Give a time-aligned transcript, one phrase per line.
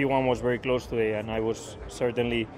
[0.00, 2.48] P1 was very close today, and I was certainly,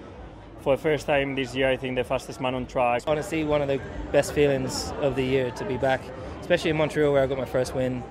[0.61, 3.03] for the first time this year, I think the fastest man on track.
[3.07, 3.81] Honestly, one of the
[4.13, 6.01] best feelings of the year to be back,
[6.41, 8.05] especially in Montreal where I got my first win.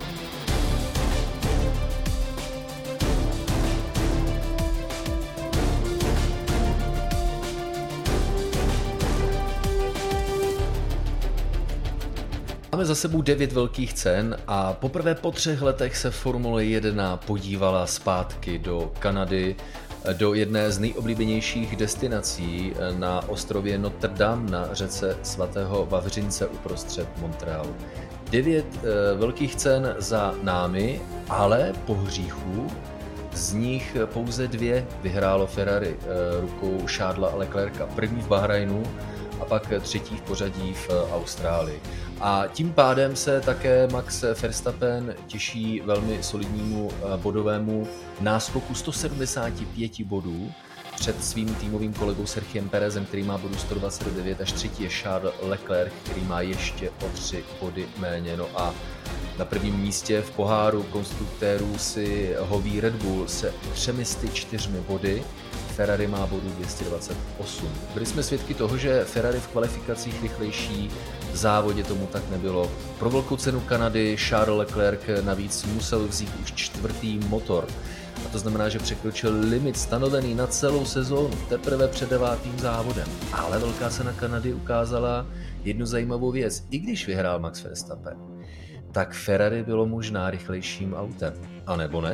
[12.92, 18.60] Za sebou devět velkých cen a poprvé po třech letech se Formule 1 podívala zpátky
[18.60, 19.56] do Kanady,
[20.14, 27.76] do jedné z nejoblíbenějších destinací na ostrově Notre Dame na řece svatého Vavřince uprostřed Montrealu.
[28.32, 32.68] Devět e, velkých cen za námi, ale po hříchu
[33.34, 37.88] z nich pouze dvě vyhrálo Ferrari e, rukou Šádla Leclerca.
[37.96, 38.84] První v Bahrajnu
[39.42, 41.80] a pak třetí v pořadí v Austrálii.
[42.24, 47.88] A tím pádem se také Max Verstappen těší velmi solidnímu eh, bodovému
[48.20, 50.52] náskoku 175 bodů
[50.96, 55.94] před svým týmovým kolegou Sergiem Perezem, který má bodu 129, až třetí je Charles Leclerc,
[56.04, 58.38] který má ještě o tři body méně.
[58.38, 58.74] No a
[59.40, 65.24] na prvním místě v poháru konstruktérů si hoví Red Bull se 304 body,
[65.76, 67.70] Ferrari má bodů 228.
[67.94, 70.92] Byli jsme svědky toho, že Ferrari v kvalifikacích rychlejší,
[71.38, 72.72] závodě tomu tak nebylo.
[73.00, 77.68] Pro velkou cenu Kanady Charles Leclerc navíc musel vzít už čtvrtý motor.
[78.26, 83.08] A to znamená, že překročil limit stanovený na celou sezónu teprve před devátým závodem.
[83.34, 85.26] Ale velká cena Kanady ukázala
[85.64, 86.64] jednu zajímavou věc.
[86.70, 88.18] I když vyhrál Max Verstappen,
[88.92, 91.34] tak Ferrari bylo možná rychlejším autem.
[91.68, 92.12] A nebo ne?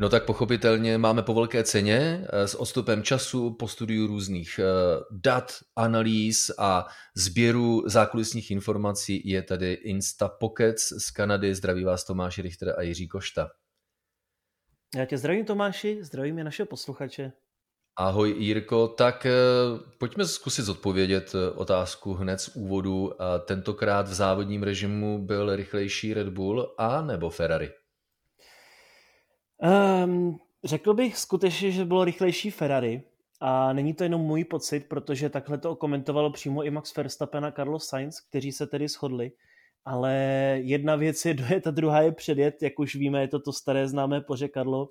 [0.00, 4.64] No tak pochopitelně máme po velké ceně eh, s odstupem času, po studiu různých eh,
[5.10, 11.54] dat, analýz a sběru zákulisních informací je tady Insta Pockets z Kanady.
[11.54, 13.48] Zdraví vás Tomáš Richter a Jiří Košta.
[14.96, 17.32] Já tě zdravím Tomáši, zdravím i naše posluchače.
[17.96, 19.32] Ahoj Jirko, tak eh,
[19.98, 23.12] pojďme zkusit zodpovědět otázku hned z úvodu.
[23.44, 27.70] Tentokrát v závodním režimu byl rychlejší Red Bull a nebo Ferrari?
[29.62, 33.02] Um, řekl bych skutečně, že bylo rychlejší Ferrari
[33.40, 37.52] a není to jenom můj pocit, protože takhle to komentovalo přímo i Max Verstappen a
[37.52, 39.32] Carlos Sainz, kteří se tedy shodli.
[39.84, 40.14] Ale
[40.62, 43.88] jedna věc je dojet a druhá je předjet, jak už víme, je to to staré
[43.88, 44.88] známé pořekadlo.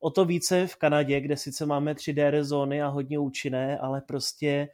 [0.00, 4.68] O to více v Kanadě, kde sice máme 3D zóny a hodně účinné, ale prostě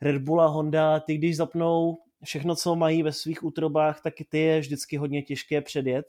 [0.00, 4.38] Red Bull a Honda, ty když zapnou všechno, co mají ve svých útrobách, tak ty
[4.38, 6.06] je vždycky hodně těžké předjet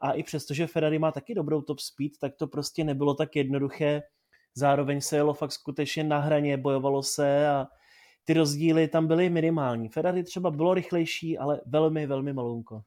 [0.00, 3.36] a i přesto, že Ferrari má taky dobrou top speed, tak to prostě nebylo tak
[3.36, 4.02] jednoduché.
[4.54, 7.66] Zároveň se jelo fakt skutečně na hraně, bojovalo se a
[8.24, 9.88] ty rozdíly tam byly minimální.
[9.88, 12.82] Ferrari třeba bylo rychlejší, ale velmi, velmi malunko.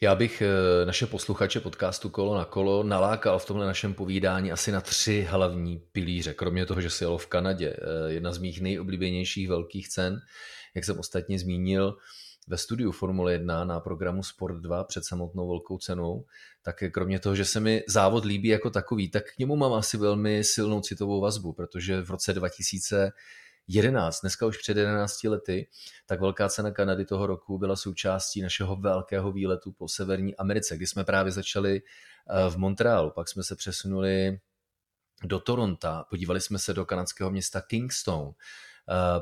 [0.00, 4.72] Já bych eh, naše posluchače podcastu Kolo na kolo nalákal v tomhle našem povídání asi
[4.72, 6.34] na tři hlavní pilíře.
[6.34, 10.20] Kromě toho, že se jelo v Kanadě, eh, jedna z mých nejoblíbenějších velkých cen,
[10.74, 11.96] jak jsem ostatně zmínil,
[12.48, 16.24] ve studiu Formule 1 na programu Sport 2 před samotnou velkou cenou,
[16.62, 19.96] tak kromě toho, že se mi závod líbí jako takový, tak k němu mám asi
[19.96, 25.68] velmi silnou citovou vazbu, protože v roce 2011, dneska už před 11 lety,
[26.06, 30.86] tak velká cena Kanady toho roku byla součástí našeho velkého výletu po Severní Americe, kdy
[30.86, 34.38] jsme právě začali eh, v Montrealu, pak jsme se přesunuli
[35.24, 38.32] do Toronto, podívali jsme se do kanadského města Kingston,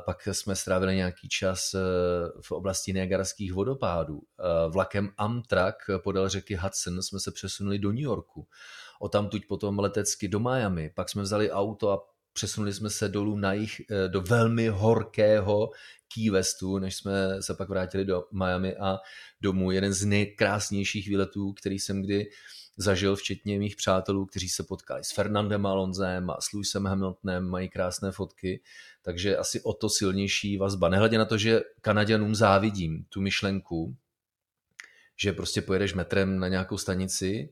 [0.05, 1.79] pak jsme strávili nějaký čas eh,
[2.41, 4.21] v oblasti Niagarských vodopádů.
[4.21, 8.47] Eh, vlakem Amtrak podél řeky Hudson jsme se přesunuli do New Yorku.
[8.99, 10.89] O tamtuť potom letecky do Miami.
[10.95, 11.99] Pak jsme vzali auto a
[12.33, 15.69] přesunuli jsme se dolů na jich do velmi horkého
[16.13, 18.99] Key Westu, než jsme se pak vrátili do Miami a
[19.41, 19.71] domů.
[19.71, 22.29] Jeden z nejkrásnějších výletů, který jsem kdy
[22.77, 27.69] zažil, včetně mých přátelů, kteří se potkali s Fernandem Alonzem a s Lewisem Hamiltonem, mají
[27.69, 28.61] krásné fotky
[29.01, 30.89] takže asi o to silnější vazba.
[30.89, 33.95] Nehledě na to, že Kanaděnům závidím tu myšlenku,
[35.19, 37.49] že prostě pojedeš metrem na nějakou stanici,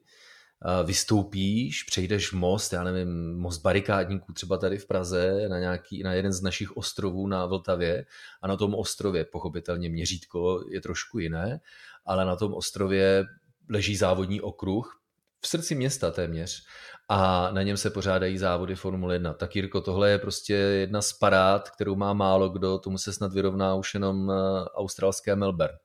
[0.83, 6.33] vystoupíš, přejdeš most, já nevím, most barikádníků třeba tady v Praze, na, nějaký, na jeden
[6.33, 8.05] z našich ostrovů na Vltavě
[8.41, 11.59] a na tom ostrově, pochopitelně měřítko je trošku jiné,
[12.05, 13.25] ale na tom ostrově
[13.69, 15.01] leží závodní okruh,
[15.41, 16.65] v srdci města téměř
[17.11, 19.33] a na něm se pořádají závody Formule 1.
[19.33, 23.33] Tak Jirko, tohle je prostě jedna z parád, kterou má málo kdo, tomu se snad
[23.33, 24.35] vyrovná už jenom eh,
[24.75, 25.77] australské Melbourne.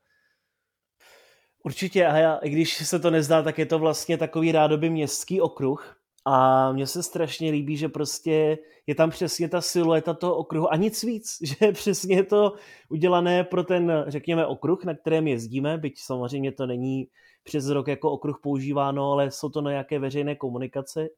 [1.64, 5.40] Určitě a já, i když se to nezdá, tak je to vlastně takový rádoby městský
[5.40, 10.72] okruh A mně se strašně líbí, že prostě je tam přesně ta silueta toho okruhu
[10.72, 12.52] a nic víc, že přesně je to
[12.88, 17.06] udělané pro ten, řekněme, okruh, na kterém jezdíme, byť samozřejmě to není
[17.44, 21.08] přes rok jako okruh používáno, ale jsou to na nějaké veřejné komunikace.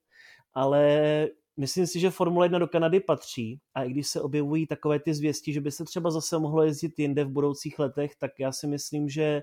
[0.55, 5.00] Ale myslím si, že Formule 1 do Kanady patří a i když se objevují takové
[5.00, 8.52] ty zvěsti, že by se třeba zase mohlo jezdit jinde v budoucích letech, tak já
[8.52, 9.43] si myslím, že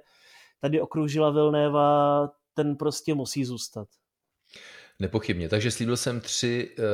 [0.59, 3.88] tady okruh Žila Vilnéva ten prostě musí zůstat.
[5.00, 5.50] Nepochybně.
[5.50, 6.85] Takže slíbil jsem tři uh,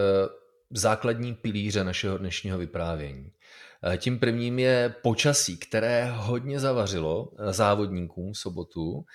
[0.69, 3.31] základní pilíře našeho dnešního vyprávění.
[3.87, 9.05] Uh, tím prvním je počasí, které hodně zavařilo eh, závodníkům v sobotu,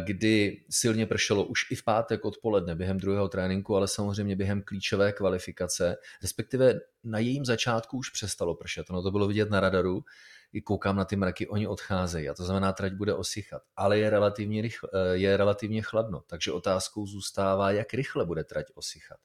[0.00, 5.12] kdy silně pršelo už i v pátek odpoledne během druhého tréninku, ale samozřejmě během klíčové
[5.12, 8.90] kvalifikace, respektive na jejím začátku už přestalo pršet.
[8.90, 10.04] Ono to bylo vidět na radaru,
[10.52, 14.10] i koukám na ty mraky, oni odcházejí a to znamená, trať bude osychat, ale je
[14.10, 19.18] relativně, rychle, eh, je relativně chladno, takže otázkou zůstává, jak rychle bude trať osychat.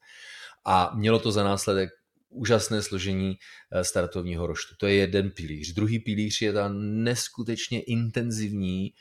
[0.66, 1.90] A mělo to za následek
[2.36, 3.38] úžasné složení
[3.72, 4.76] eh, startovního roštu.
[4.80, 5.74] To je jeden pilíř.
[5.74, 8.94] Druhý pilíř je ta neskutečně intenzivní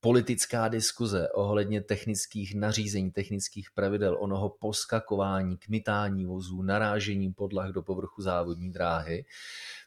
[0.00, 8.22] politická diskuze ohledně technických nařízení, technických pravidel, onoho poskakování, kmitání vozů, narážení podlah do povrchu
[8.22, 9.24] závodní dráhy,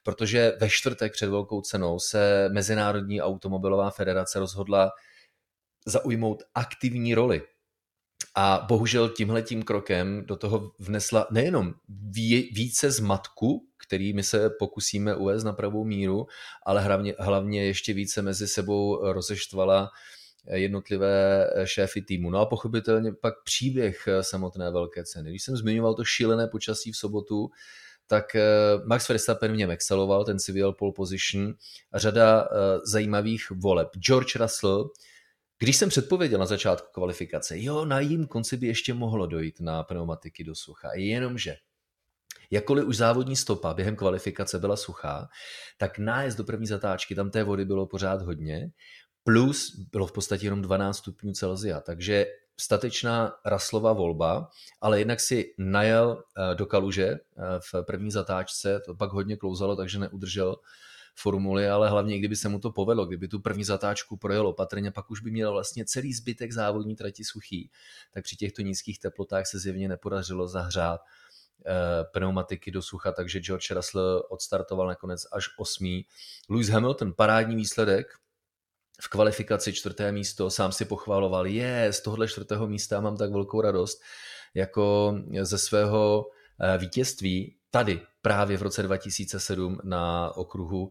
[0.03, 4.91] protože ve čtvrtek před velkou cenou se Mezinárodní automobilová federace rozhodla
[5.85, 7.41] zaujmout aktivní roli.
[8.37, 11.73] A bohužel tímhletím krokem do toho vnesla nejenom
[12.51, 16.27] více zmatku, který my se pokusíme uvést na pravou míru,
[16.65, 19.89] ale hlavně, hlavně ještě více mezi sebou rozeštvala
[20.51, 22.29] jednotlivé šéfy týmu.
[22.29, 25.29] No a pochopitelně pak příběh samotné velké ceny.
[25.29, 27.49] Když jsem zmiňoval to šílené počasí v sobotu,
[28.07, 28.43] tak eh,
[28.85, 31.53] Max Verstappen v něm exceloval, ten si vyjel pole position
[31.91, 33.89] a řada eh, zajímavých voleb.
[33.97, 34.89] George Russell,
[35.59, 39.83] když jsem předpověděl na začátku kvalifikace, jo, na jím konci by ještě mohlo dojít na
[39.83, 41.55] pneumatiky do sucha, jenomže
[42.51, 45.29] Jakkoliv už závodní stopa během kvalifikace byla suchá,
[45.77, 48.71] tak nájezd do první zatáčky, tam té vody bylo pořád hodně,
[49.23, 52.25] plus bylo v podstatě jenom 12 stupňů Celsia, takže
[52.59, 54.49] statečná Raslová volba,
[54.81, 57.19] ale jednak si najel eh, do kaluže eh,
[57.59, 60.55] v první zatáčce, to pak hodně klouzalo, takže neudržel
[61.15, 65.11] formuly, ale hlavně kdyby se mu to povedlo, kdyby tu první zatáčku projel opatrně, pak
[65.11, 67.71] už by měl vlastně celý zbytek závodní trati suchý,
[68.13, 71.01] tak při těchto nízkých teplotách se zjevně nepodařilo zahřát
[71.67, 76.05] Eh, pneumatiky do sucha, takže George Russell odstartoval nakonec až osmý.
[76.49, 78.07] Lewis Hamilton, parádní výsledek,
[79.01, 83.61] v kvalifikaci čtvrté místo, sám si pochvaloval, je, z tohohle čtvrtého místa mám tak velkou
[83.61, 84.01] radost,
[84.53, 86.25] jako ze svého
[86.59, 90.89] eh, vítězství tady právě v roce 2007 na okruhu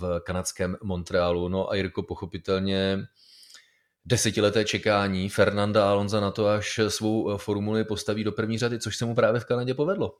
[0.00, 1.48] v kanadském Montrealu.
[1.48, 2.98] No a Jirko pochopitelně
[4.04, 8.96] desetileté čekání Fernanda Alonza na to, až svou eh, formuli postaví do první řady, což
[8.96, 10.14] se mu právě v Kanadě povedlo.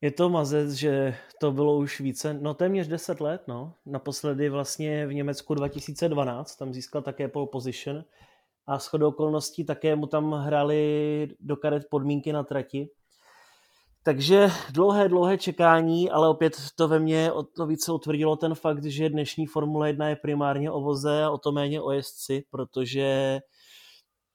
[0.00, 3.74] Je to mazec, že to bylo už více, no téměř 10 let, no.
[3.86, 8.04] Naposledy vlastně v Německu 2012, tam získal také pole position
[8.66, 12.88] a shodou okolností také mu tam hráli do karet podmínky na trati.
[14.04, 18.84] Takže dlouhé, dlouhé čekání, ale opět to ve mně o to více utvrdilo ten fakt,
[18.84, 23.40] že dnešní Formule 1 je primárně o voze a o to méně o jezdci, protože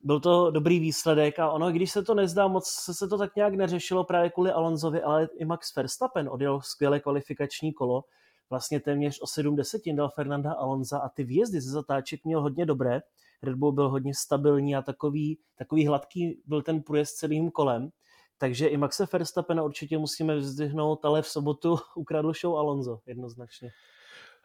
[0.02, 3.54] byl to dobrý výsledek a ono, když se to nezdá, moc se, to tak nějak
[3.54, 8.04] neřešilo právě kvůli Alonsovi, ale i Max Verstappen odjel skvělé kvalifikační kolo,
[8.50, 12.66] vlastně téměř o 7 desetin dal Fernanda Alonza a ty výjezdy ze zatáček měl hodně
[12.66, 13.02] dobré,
[13.44, 17.90] Red Bull byl hodně stabilní a takový, takový hladký byl ten průjezd celým kolem,
[18.37, 23.71] takže i Maxe Verstappena určitě musíme vyzdvihnout, ale v sobotu ukradl show Alonso jednoznačně.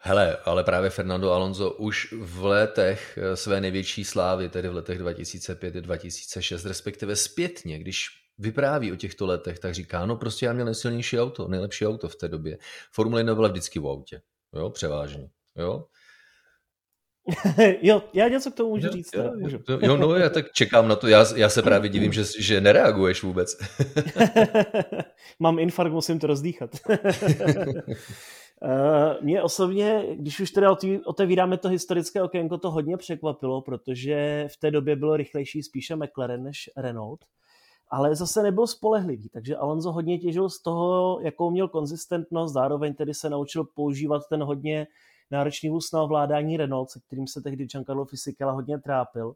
[0.05, 4.97] Hele, ale právě Fernando Alonso už v letech eh, své největší slávy, tedy v letech
[4.97, 8.07] 2005 2006, respektive zpětně, když
[8.37, 12.15] vypráví o těchto letech, tak říká, no prostě já měl nejsilnější auto, nejlepší auto v
[12.15, 12.57] té době.
[12.91, 14.21] Formule 1 byla vždycky v autě,
[14.53, 15.85] jo, převážně, jo.
[17.81, 19.13] jo, já něco k tomu můžu jo, říct.
[19.13, 19.57] Jo, můžu.
[19.81, 23.23] jo, no já tak čekám na to, já, já se právě divím, že, že nereaguješ
[23.23, 23.57] vůbec.
[25.39, 26.69] Mám infarkt, musím to rozdýchat.
[28.61, 34.57] Uh, mě osobně, když už teda otevíráme to historické okénko, to hodně překvapilo, protože v
[34.57, 37.25] té době bylo rychlejší spíše McLaren než Renault,
[37.89, 43.13] ale zase nebyl spolehlivý, takže Alonso hodně těžil z toho, jakou měl konzistentnost, zároveň tedy
[43.13, 44.87] se naučil používat ten hodně
[45.33, 49.35] náročný vůz na ovládání Renault, se kterým se tehdy Giancarlo Fisichella hodně trápil.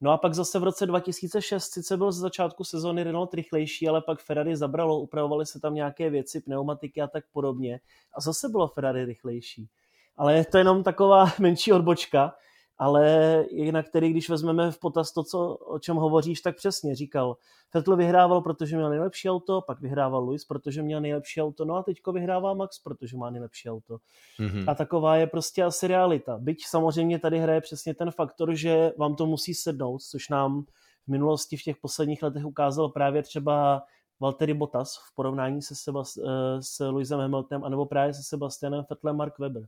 [0.00, 4.02] No a pak zase v roce 2006 sice byl z začátku sezóny Renault rychlejší, ale
[4.02, 7.80] pak Ferrari zabralo, upravovaly se tam nějaké věci, pneumatiky a tak podobně.
[8.16, 9.68] A zase bylo Ferrari rychlejší.
[10.16, 12.34] Ale je to jenom taková menší odbočka.
[12.78, 17.36] Ale jinak tedy, když vezmeme v potaz to, co, o čem hovoříš, tak přesně říkal,
[17.74, 21.82] Vettel vyhrával, protože měl nejlepší auto, pak vyhrával Luis, protože měl nejlepší auto, no a
[21.82, 23.98] teďko vyhrává Max, protože má nejlepší auto.
[24.40, 24.64] Mm-hmm.
[24.68, 26.38] A taková je prostě asi realita.
[26.38, 30.62] Byť samozřejmě tady hraje přesně ten faktor, že vám to musí sednout, což nám
[31.04, 33.82] v minulosti v těch posledních letech ukázal právě třeba
[34.20, 39.16] Valtteri Bottas v porovnání se, Sebast- eh, s Luisem Hamiltonem, anebo právě se Sebastianem Vettelem
[39.16, 39.66] Mark Webber.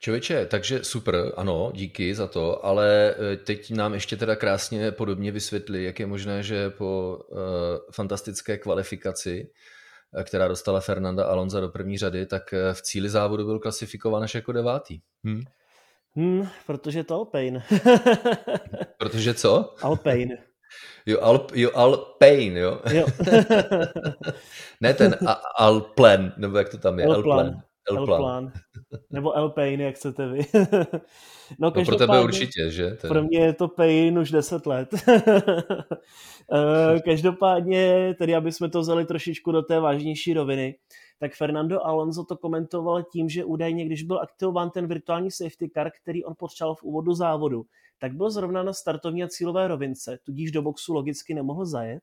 [0.00, 5.32] Člověče, takže super, ano, díky za to, ale eh, teď nám ještě teda krásně podobně
[5.32, 7.38] vysvětli, jak je možné, že po uh,
[7.92, 9.50] fantastické kvalifikaci,
[10.24, 14.52] která dostala Fernanda Alonso do první řady, tak v cíli závodu byl klasifikován až jako
[14.52, 15.00] devátý.
[15.26, 15.42] Hm?
[16.16, 17.62] Hmm, protože to Alpine.
[18.98, 19.74] protože co?
[19.82, 20.38] Alpine.
[21.06, 22.80] Jo, Alp, jo Alpine, jo?
[22.92, 23.06] jo.
[24.80, 27.06] ne ten a, Alplen, nebo jak to tam je?
[27.06, 27.62] Alplen.
[27.88, 28.52] Elplan.
[29.10, 30.40] Nebo Elpain, jak chcete vy.
[31.58, 32.90] no, no pro tebe určitě, že?
[32.90, 33.08] Ten...
[33.08, 34.88] Pro mě je to Pain už 10 let.
[36.52, 40.78] Eh, každopádně, tedy aby jsme to vzali trošičku do té vážnější roviny,
[41.18, 45.90] tak Fernando Alonso to komentoval tím, že údajně, když byl aktivován ten virtuální safety car,
[46.02, 47.66] který on potřeboval v úvodu závodu,
[47.98, 52.02] tak byl zrovna na startovní a cílové rovince, tudíž do boxu logicky nemohl zajet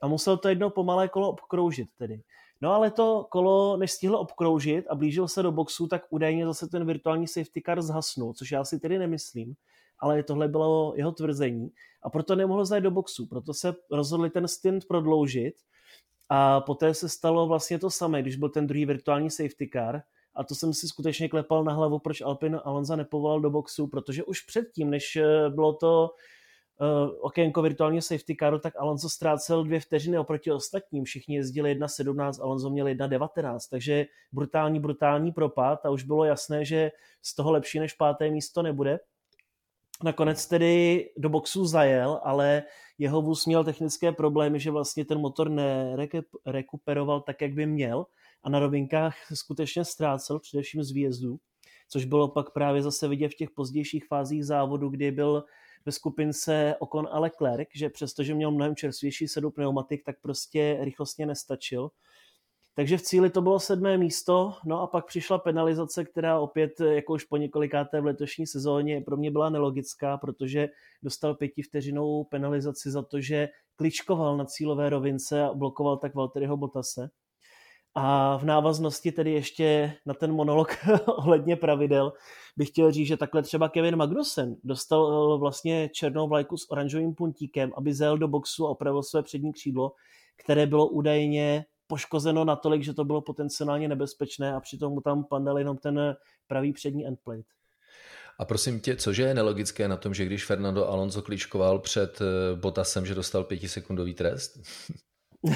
[0.00, 2.22] a musel to jedno pomalé kolo obkroužit tedy.
[2.60, 6.68] No ale to kolo, než stihl obkroužit a blížil se do boxu, tak údajně zase
[6.68, 9.54] ten virtuální safety car zhasnul, což já si tedy nemyslím,
[9.98, 11.70] ale tohle bylo jeho tvrzení.
[12.02, 15.54] A proto nemohl zajít do boxu, proto se rozhodli ten stint prodloužit.
[16.30, 20.02] A poté se stalo vlastně to samé, když byl ten druhý virtuální safety car.
[20.34, 24.24] A to jsem si skutečně klepal na hlavu, proč Alpin Alonza nepovolal do boxu, protože
[24.24, 26.10] už předtím, než eh, bylo to
[27.20, 31.04] okénko virtuálního safety caru, tak Alonso ztrácel dvě vteřiny oproti ostatním.
[31.04, 36.90] Všichni jezdili 1.17, Alonso měl 1.19, takže brutální, brutální propad a už bylo jasné, že
[37.22, 38.98] z toho lepší než páté místo nebude.
[40.04, 42.62] Nakonec tedy do boxu zajel, ale
[42.98, 48.06] jeho vůz měl technické problémy, že vlastně ten motor nerekuperoval tak, jak by měl
[48.42, 51.38] a na rovinkách skutečně ztrácel, především z výjezdu,
[51.88, 55.44] což bylo pak právě zase vidět v těch pozdějších fázích závodu, kdy byl
[55.86, 61.26] ve skupince Ocon a Leclerc, že přestože měl mnohem čerstvější sedu pneumatik, tak prostě rychlostně
[61.26, 61.90] nestačil.
[62.74, 67.12] Takže v cíli to bylo sedmé místo, no a pak přišla penalizace, která opět, jako
[67.12, 70.68] už po několikáté v letošní sezóně, pro mě byla nelogická, protože
[71.02, 77.10] dostal pětivteřinou penalizaci za to, že kličkoval na cílové rovince a blokoval tak Valtteriho Bottase.
[78.00, 80.76] A v návaznosti tedy ještě na ten monolog
[81.06, 82.12] ohledně pravidel
[82.56, 87.14] bych chtěl říct, že takhle třeba Kevin Magnussen dostal eh, vlastně černou vlajku s oranžovým
[87.14, 89.92] puntíkem, aby zel do boxu a opravil své přední křídlo,
[90.36, 95.58] které bylo údajně poškozeno natolik, že to bylo potenciálně nebezpečné a přitom mu tam pandal
[95.58, 97.48] jenom ten pravý přední endplate.
[98.38, 102.56] A prosím tě, cože je nelogické na tom, že když Fernando Alonso kličkoval před eh,
[102.56, 104.60] Botasem, že dostal pětisekundový trest?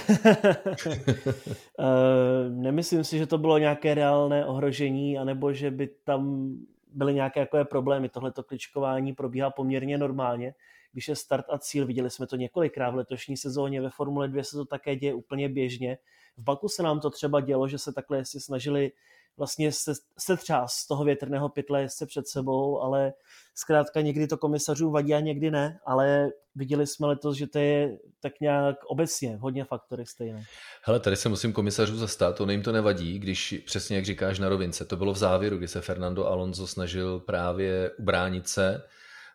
[1.78, 6.52] Eh, nemyslím si, že to bylo nějaké reálné ohrožení, anebo že by tam
[6.94, 8.08] byly nějaké jako problémy.
[8.08, 10.54] Tohleto kličkování probíhá poměrně normálně.
[10.92, 14.42] Když je start a cíl, viděli jsme to několikrát v letošní sezóně, ve Formule 2
[14.42, 15.98] se to také děje úplně běžně.
[16.36, 18.92] V Baku se nám to třeba dělo, že se takhle si snažili
[19.36, 23.12] vlastně se, se třeba z toho větrného pytle se před sebou, ale
[23.54, 27.98] zkrátka někdy to komisařům vadí a někdy ne, ale viděli jsme letos, že to je
[28.20, 30.44] tak nějak obecně hodně faktory stejné.
[30.84, 34.48] Hele, tady se musím komisařů zastat, to jim to nevadí, když přesně jak říkáš na
[34.48, 38.82] rovince, to bylo v závěru, kdy se Fernando Alonso snažil právě ubránit se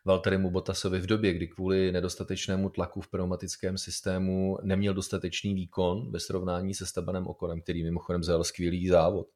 [0.05, 6.19] Valterimu Bottasovi v době, kdy kvůli nedostatečnému tlaku v pneumatickém systému neměl dostatečný výkon ve
[6.19, 9.27] srovnání se Stabanem Okonem, který mimochodem zajel skvělý závod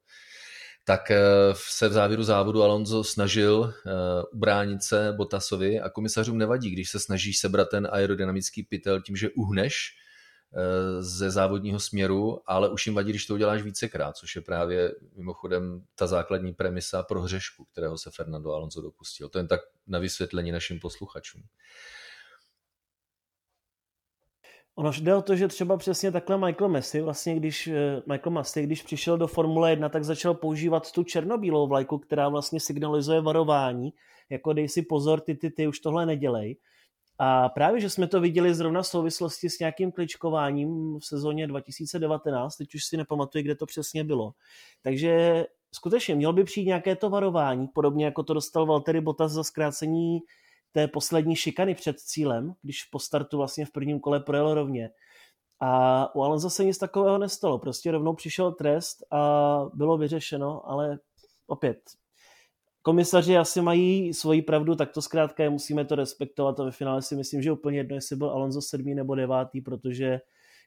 [0.84, 1.18] tak eh,
[1.54, 3.90] se v závěru závodu Alonso snažil eh,
[4.32, 9.30] ubránit se Botasovi a komisařům nevadí, když se snažíš sebrat ten aerodynamický pytel tím, že
[9.30, 9.96] uhneš
[10.54, 14.94] eh, ze závodního směru, ale už jim vadí, když to uděláš vícekrát, což je právě
[15.16, 19.28] mimochodem ta základní premisa pro hřešku, kterého se Fernando Alonso dopustil.
[19.28, 21.42] To jen tak na vysvětlení našim posluchačům.
[24.76, 28.62] Ono jde o to, že třeba přesně takhle Michael Messi, vlastně když eh, Michael Messi,
[28.62, 33.92] když přišel do Formule 1, tak začal používat tu černobílou vlajku, která vlastně signalizuje varování,
[34.30, 36.56] jako dej si pozor, ty, ty, ty už tohle nedělej.
[37.18, 42.56] A právě, že jsme to viděli zrovna v souvislosti s nějakým kličkováním v sezóně 2019,
[42.56, 44.32] teď už si nepamatuji, kde to přesně bylo.
[44.82, 49.44] Takže skutečně měl by přijít nějaké to varování, podobně jako to dostal Valtteri Bottas za
[49.44, 50.20] zkrácení
[50.72, 54.90] té poslední šikany před cílem, když po startu vlastně v prvním kole projel rovně.
[55.60, 57.58] A u Alonso se nic takového nestalo.
[57.58, 60.98] Prostě rovnou přišel trest a bylo vyřešeno, ale
[61.46, 61.78] opět
[62.82, 67.02] komisaři asi mají svoji pravdu, tak to zkrátka je, musíme to respektovat a ve finále
[67.02, 70.20] si myslím, že úplně jedno, jestli byl Alonso sedmý nebo devátý, protože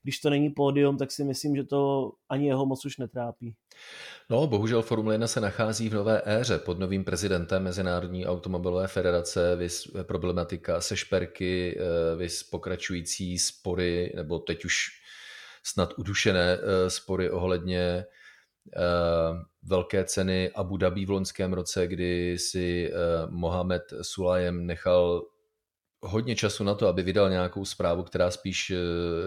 [0.05, 3.55] když to není pódium, tak si myslím, že to ani jeho moc už netrápí.
[4.29, 9.55] No, bohužel Formule 1 se nachází v nové éře pod novým prezidentem Mezinárodní automobilové federace,
[9.55, 14.75] vys problematika sešperky, eh, vys pokračující spory, nebo teď už
[15.63, 18.05] snad udušené eh, spory ohledně eh,
[19.63, 22.91] velké ceny Abu Dhabi v loňském roce, kdy si
[23.29, 25.25] Mohamed Sulajem nechal
[26.05, 28.75] hodně času na to, aby vydal nějakou zprávu, která spíš eh,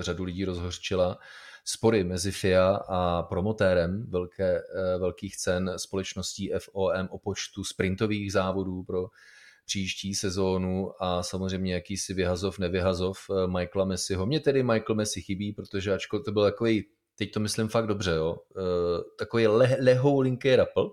[0.02, 1.18] řadu lidí rozhořčila.
[1.64, 8.82] Spory mezi FIA a promotérem velké, eh, velkých cen společností FOM o počtu sprintových závodů
[8.82, 9.06] pro
[9.66, 14.26] příští sezónu a samozřejmě jakýsi vyhazov, nevyhazov eh, Michaela Messiho.
[14.26, 16.84] Mně tedy Michael Messi chybí, protože ačkoliv to byl takový,
[17.16, 18.36] teď to myslím fakt dobře, jo,
[19.18, 20.90] takový le, lehou linký rapl,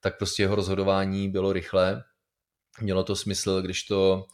[0.00, 2.02] tak prostě jeho rozhodování bylo rychlé.
[2.80, 4.24] Mělo to smysl, když to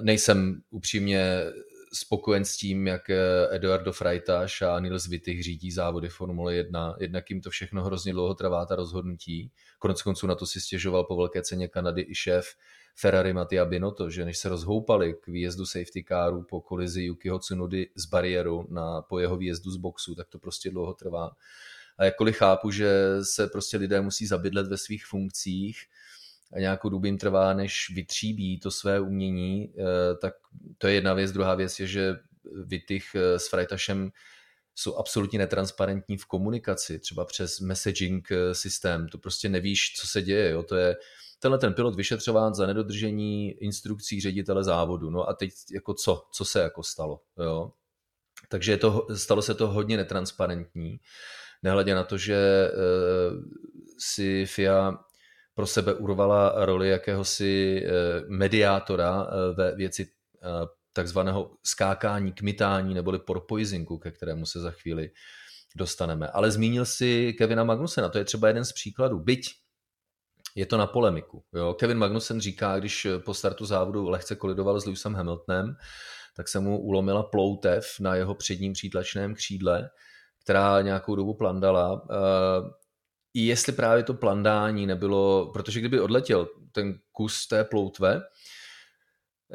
[0.00, 1.44] nejsem upřímně
[1.92, 3.10] spokojen s tím, jak
[3.50, 6.96] Eduardo Freitas a Nils Wittich řídí závody Formule 1.
[7.00, 9.50] Jednak jim to všechno hrozně dlouho trvá, ta rozhodnutí.
[9.78, 12.46] Konec konců na to si stěžoval po velké ceně Kanady i šéf
[12.96, 17.90] Ferrari Mattia Binotto, že než se rozhoupali k výjezdu safety caru po kolizi Yukiho Tsunody
[17.94, 21.30] z bariéru na, po jeho výjezdu z boxu, tak to prostě dlouho trvá.
[21.98, 25.78] A jakkoliv chápu, že se prostě lidé musí zabydlet ve svých funkcích,
[26.58, 30.34] nějakou dobu jim trvá, než vytříbí to své umění, eh, tak
[30.78, 31.32] to je jedna věc.
[31.32, 32.16] Druhá věc je, že
[32.64, 34.10] Vytych eh, s Freitašem
[34.74, 39.08] jsou absolutně netransparentní v komunikaci, třeba přes messaging eh, systém.
[39.08, 40.50] To prostě nevíš, co se děje.
[40.50, 40.62] Jo?
[40.62, 40.96] To je
[41.38, 45.10] tenhle ten pilot vyšetřován za nedodržení instrukcí ředitele závodu.
[45.10, 46.22] No a teď jako co?
[46.32, 47.20] Co se jako stalo?
[47.38, 47.72] Jo?
[48.48, 51.00] Takže je to, stalo se to hodně netransparentní.
[51.62, 52.70] Nehledě na to, že
[53.98, 54.98] si FIA
[55.54, 57.90] pro sebe urvala roli jakéhosi eh,
[58.28, 60.06] mediátora eh, ve věci
[60.42, 60.48] eh,
[60.92, 65.10] takzvaného skákání, kmitání neboli porpoisingu, ke kterému se za chvíli
[65.76, 66.28] dostaneme.
[66.28, 69.18] Ale zmínil si Kevina Magnusena, to je třeba jeden z příkladů.
[69.18, 69.50] Byť
[70.54, 71.44] je to na polemiku.
[71.52, 71.74] Jo?
[71.74, 75.76] Kevin Magnussen říká, když po startu závodu lehce kolidoval s Lewisem Hamiltonem,
[76.36, 79.90] tak se mu ulomila ploutev na jeho předním přítlačném křídle,
[80.44, 82.06] která nějakou dobu plandala
[83.34, 88.22] jestli právě to plandání nebylo, protože kdyby odletěl ten kus té ploutve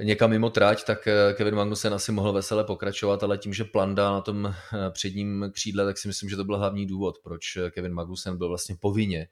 [0.04, 4.12] někam mimo trať, tak eh, Kevin Magnussen asi mohl vesele pokračovat, ale tím, že plandá
[4.12, 7.72] na tom eh, předním křídle, tak si myslím, že to byl hlavní důvod, proč eh,
[7.72, 9.28] Kevin Magnussen byl vlastně povinně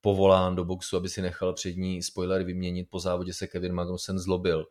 [0.00, 2.88] povolán do boxu, aby si nechal přední spoiler vyměnit.
[2.90, 4.66] Po závodě se Kevin Magnussen zlobil,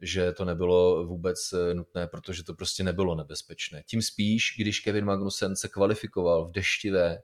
[0.00, 3.82] že to nebylo vůbec nutné, protože to prostě nebylo nebezpečné.
[3.86, 7.18] Tím spíš, když Kevin Magnussen se kvalifikoval v deštivé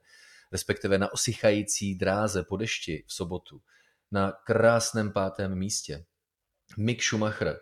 [0.53, 3.61] respektive na osychající dráze po dešti v sobotu,
[4.11, 6.05] na krásném pátém místě.
[6.77, 7.61] Mick Schumacher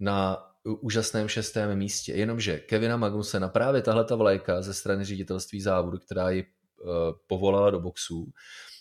[0.00, 5.60] na úžasném šestém místě, jenomže Kevina Magnuse na právě tahle ta vlajka ze strany ředitelství
[5.60, 6.84] závodu, která ji eh,
[7.26, 8.32] povolala do boxů,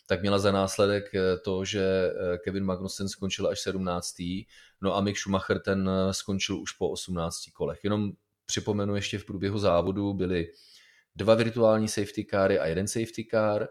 [0.08, 4.16] tak měla za následek eh, to, že eh, Kevin Magnussen skončil až 17.
[4.82, 7.80] No a Mick Schumacher ten skončil už po 18 kolech.
[7.84, 8.12] Jenom
[8.46, 10.48] připomenu ještě v průběhu závodu byly
[11.20, 13.68] dva virtuální safety cary a jeden safety car.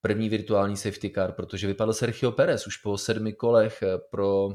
[0.00, 4.48] První virtuální safety car, protože vypadl Sergio Perez už po sedmi kolech eh, pro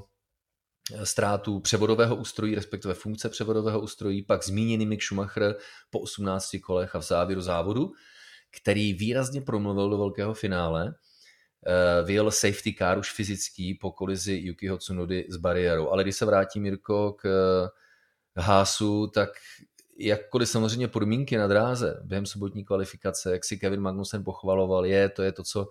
[0.94, 5.56] eh, ztrátu převodového ústrojí, respektive funkce převodového ústrojí, pak zmíněný Mick Schumacher
[5.90, 7.92] po 18 kolech a v závěru závodu,
[8.58, 10.96] který výrazně promluvil do velkého finále,
[11.68, 15.90] eh, vyjel safety car už fyzický po kolizi Yukiho Tsunody s bariérou.
[15.90, 17.28] Ale když se vrátím, Jirko, k
[18.38, 19.30] Hásu, tak
[19.98, 25.24] jakkoliv samozřejmě podmínky na dráze během sobotní kvalifikace, jak si Kevin Magnussen pochvaloval, je, to
[25.24, 25.68] je to, co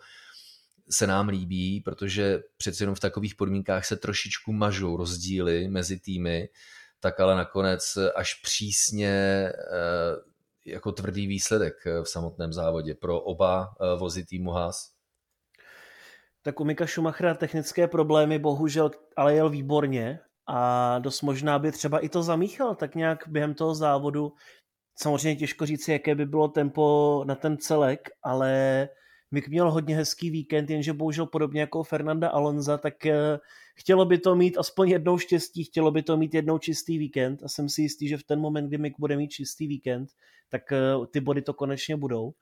[0.90, 6.48] se nám líbí, protože přeci jenom v takových podmínkách se trošičku mažou rozdíly mezi týmy,
[7.00, 9.52] tak ale nakonec až přísně eh,
[10.66, 14.94] jako tvrdý výsledek v samotném závodě pro oba eh, vozy týmu Haas.
[16.42, 21.98] Tak u Mika Schumachera technické problémy bohužel, ale jel výborně a dost možná by třeba
[21.98, 24.32] i to zamíchal tak nějak během toho závodu.
[24.98, 28.88] Samozřejmě těžko říct, jaké by bylo tempo na ten celek, ale
[29.30, 33.38] Mick měl hodně hezký víkend, jenže bohužel podobně jako Fernanda Alonza, tak eh,
[33.76, 37.48] chtělo by to mít aspoň jednou štěstí, chtělo by to mít jednou čistý víkend a
[37.48, 40.08] jsem si jistý, že v ten moment, kdy Mick bude mít čistý víkend,
[40.48, 40.78] tak eh,
[41.12, 42.32] ty body to konečně budou.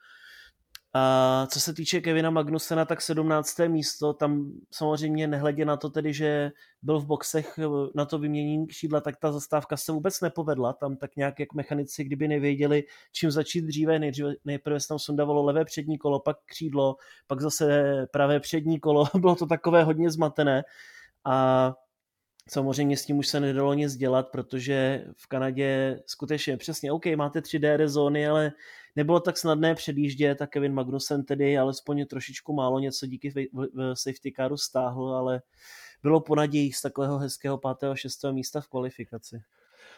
[0.95, 3.59] A co se týče Kevina Magnusena, tak 17.
[3.69, 6.51] místo, tam samozřejmě nehledě na to tedy, že
[6.83, 7.59] byl v boxech
[7.95, 10.73] na to vyměnění křídla, tak ta zastávka se vůbec nepovedla.
[10.73, 15.43] Tam tak nějak jak mechanici, kdyby nevěděli, čím začít dříve, nejdříve, nejprve se tam sundavalo
[15.43, 19.05] levé přední kolo, pak křídlo, pak zase pravé přední kolo.
[19.19, 20.63] Bylo to takové hodně zmatené.
[21.25, 21.75] A
[22.49, 27.43] Samozřejmě s tím už se nedalo nic dělat, protože v Kanadě skutečně přesně, OK, máte
[27.43, 28.53] 3 DR zóny, ale
[28.97, 33.33] nebylo tak snadné předjíždět a Kevin Magnussen tedy alespoň trošičku málo něco díky
[33.95, 35.43] safety caru stáhl, ale
[36.03, 37.91] bylo po naději z takového hezkého 5.
[37.91, 38.25] a 6.
[38.33, 39.43] místa v kvalifikaci.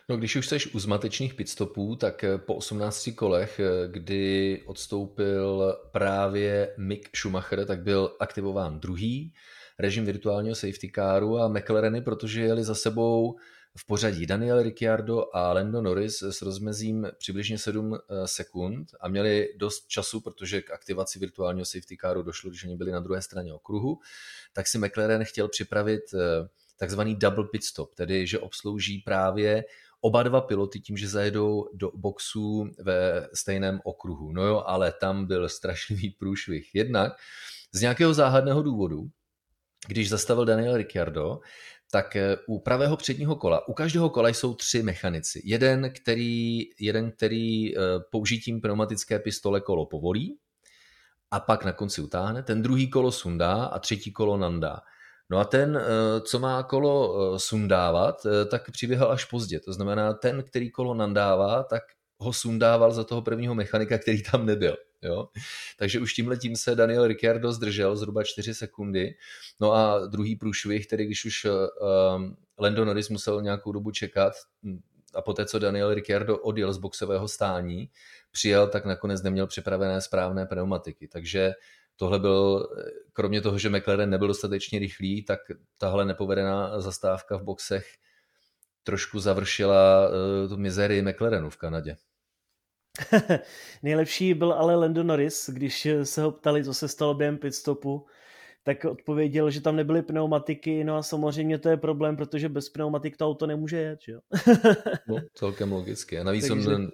[0.09, 7.17] No, když už jsi u zmatečných pitstopů, tak po 18 kolech, kdy odstoupil právě Mick
[7.17, 9.33] Schumacher, tak byl aktivován druhý
[9.79, 13.37] režim virtuálního safety caru a McLareny, protože jeli za sebou
[13.77, 19.49] v pořadí Daniel Ricciardo a Lando Norris s rozmezím přibližně 7 eh, sekund a měli
[19.57, 23.55] dost času, protože k aktivaci virtuálního safety caru došlo, když oni byli na druhé straně
[23.55, 23.99] okruhu,
[24.53, 29.65] tak si McLaren chtěl připravit eh, takzvaný double pit stop, tedy že obslouží právě
[30.01, 34.33] oba dva piloty tím, že zajedou do boxu ve stejném okruhu.
[34.33, 36.75] No jo, ale tam byl strašlivý průšvih.
[36.75, 37.13] Jednak
[37.73, 39.09] z nějakého záhadného důvodu
[39.87, 41.41] když zastavil Daniel Ricciardo,
[41.91, 45.43] tak eh, u pravého předního kola, u každého kola jsou tři mechanici.
[45.45, 50.39] Jeden, který, jeden, který eh, použitím pneumatické pistole kolo povolí
[51.31, 54.81] a pak na konci utáhne, ten druhý kolo sundá a třetí kolo nandá.
[55.31, 59.61] No a ten, eh, co má kolo sundávat, tak přiběhal až pozdě.
[59.61, 61.83] To znamená, ten, který kolo nandává, tak
[62.19, 64.77] ho sundával za toho prvního mechanika, který tam nebyl.
[65.05, 65.29] Jo?
[65.79, 69.15] Takže už tímhle tím se Daniel Ricciardo zdržel zhruba 4 sekundy.
[69.61, 71.53] No a druhý průšvih, tedy když už uh,
[72.59, 74.81] Lando Norris musel nějakou dobu čekat hm,
[75.15, 77.91] a poté, co Daniel Ricciardo odjel z boxového stání,
[78.33, 81.09] přijel, tak nakonec neměl připravené správné pneumatiky.
[81.09, 81.53] Takže
[81.97, 82.69] tohle byl,
[83.13, 85.41] kromě toho, že McLaren nebyl dostatečně rychlý, tak
[85.79, 87.87] tahle nepovedená zastávka v boxech
[88.85, 91.97] trošku završila uh, tu mizerii McLarenu v Kanadě.
[93.83, 98.07] Nejlepší byl ale Lando Norris, když se ho ptali, co se stalo během pitstopu,
[98.63, 103.17] tak odpověděl, že tam nebyly pneumatiky, no a samozřejmě to je problém, protože bez pneumatik
[103.17, 104.21] to auto nemůže jet, že jo?
[105.09, 106.19] no, celkem logicky.
[106.19, 106.69] A navíc Takže...
[106.69, 106.91] on,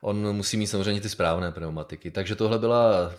[0.00, 2.10] on musí mít samozřejmě ty správné pneumatiky.
[2.10, 3.14] Takže tohle byla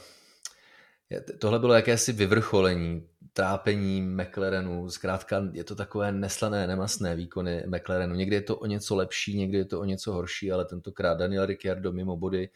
[1.39, 8.15] tohle bylo jakési vyvrcholení trápení McLarenu, zkrátka je to takové neslané, nemastné výkony McLarenu.
[8.15, 11.45] Někdy je to o něco lepší, někdy je to o něco horší, ale tentokrát Daniel
[11.45, 12.49] Ricciardo mimo body.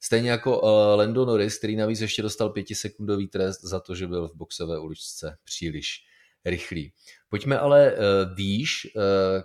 [0.00, 4.28] Stejně jako uh, Lando Norris, který navíc ještě dostal pětisekundový trest za to, že byl
[4.28, 6.04] v boxové uličce příliš
[6.44, 6.92] rychlý.
[7.28, 7.98] Pojďme ale uh,
[8.36, 9.02] výš uh,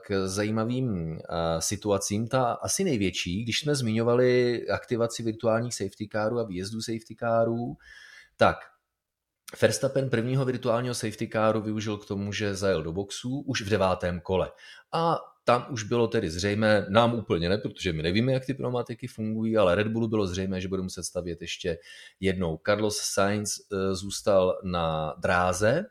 [0.07, 1.19] k zajímavým
[1.59, 2.27] situacím.
[2.27, 7.77] Ta asi největší, když jsme zmiňovali aktivaci virtuálních safety carů a výjezdů safety carů,
[8.43, 8.57] tak
[9.61, 14.21] Verstappen prvního virtuálního safety caru využil k tomu, že zajel do boxů už v devátém
[14.21, 14.51] kole.
[14.93, 19.07] A tam už bylo tedy zřejmé, nám úplně ne, protože my nevíme, jak ty pneumatiky
[19.07, 21.77] fungují, ale Red Bullu bylo zřejmé, že bude muset stavět ještě
[22.19, 22.59] jednou.
[22.65, 25.85] Carlos Sainz eh, zůstal na dráze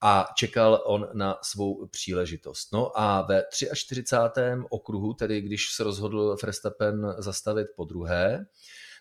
[0.00, 2.72] a čekal on na svou příležitost.
[2.72, 3.42] No a ve
[3.74, 4.40] 43.
[4.70, 8.46] okruhu, tedy když se rozhodl Verstappen zastavit po druhé,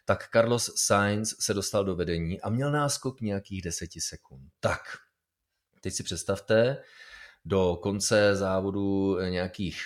[0.06, 4.50] tak Carlos Sainz se dostal do vedení a měl náskok nějakých 10 sekund.
[4.60, 4.82] Tak,
[5.82, 6.78] teď si představte,
[7.46, 9.82] do konce závodu nějakých,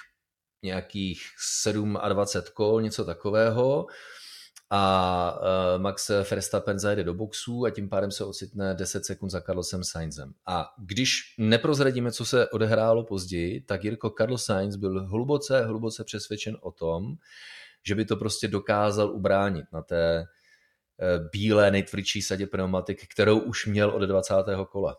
[0.63, 1.21] nějakých
[1.61, 3.87] 7 a 20 kol, něco takového,
[4.69, 9.41] a uh, Max Verstappen zajede do boxu a tím pádem se ocitne 10 sekund za
[9.41, 10.33] Carlosem Sainzem.
[10.45, 16.57] A když neprozradíme, co se odehrálo později, tak Jirko Carlos Sainz byl hluboce, hluboce přesvědčen
[16.61, 17.15] o tom,
[17.87, 23.65] že by to prostě dokázal ubránit na té eh, bílé nejtvrdší sadě pneumatik, kterou už
[23.65, 24.33] měl od 20.
[24.71, 24.95] kola.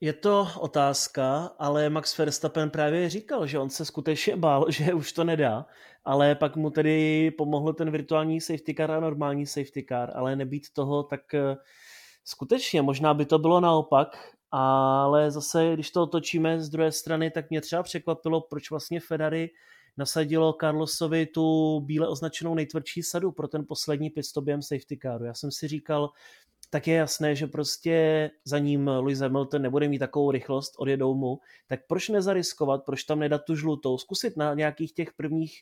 [0.00, 5.12] Je to otázka, ale Max Verstappen právě říkal, že on se skutečně bál, že už
[5.12, 5.66] to nedá,
[6.04, 10.72] ale pak mu tedy pomohl ten virtuální safety car a normální safety car, ale nebýt
[10.72, 11.56] toho, tak eh,
[12.24, 14.16] skutečně možná by to bylo naopak,
[14.50, 19.50] ale zase, když to otočíme z druhé strany, tak mě třeba překvapilo, proč vlastně Ferrari
[19.96, 25.24] nasadilo Carlosovi tu bíle označenou nejtvrdší sadu pro ten poslední pitstop během safety caru.
[25.24, 26.10] Já jsem si říkal,
[26.70, 31.38] tak je jasné, že prostě za ním Lewis Hamilton nebude mít takovou rychlost, odjedou mu,
[31.66, 35.52] tak proč nezariskovat, proč tam nedat tu žlutou, zkusit na nějakých těch prvních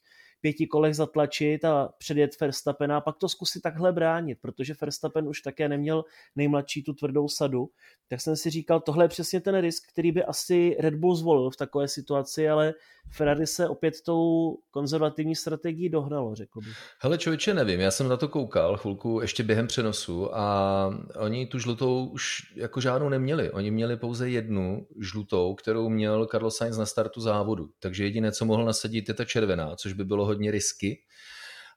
[0.40, 5.40] pěti kolech zatlačit a předjet Verstappena a pak to zkusit takhle bránit, protože Verstappen už
[5.40, 6.04] také neměl
[6.36, 7.68] nejmladší tu tvrdou sadu.
[8.08, 11.50] Tak jsem si říkal, tohle je přesně ten risk, který by asi Red Bull zvolil
[11.50, 12.74] v takové situaci, ale
[13.12, 16.76] Ferrari se opět tou konzervativní strategií dohnalo, řekl bych.
[17.00, 21.58] Hele člověče, nevím, já jsem na to koukal chvilku ještě během přenosu a oni tu
[21.58, 23.50] žlutou už jako žádnou neměli.
[23.50, 27.68] Oni měli pouze jednu žlutou, kterou měl Carlos Sainz na startu závodu.
[27.80, 31.02] Takže jediné, co mohl nasadit, je ta červená, což by bylo hodně risky.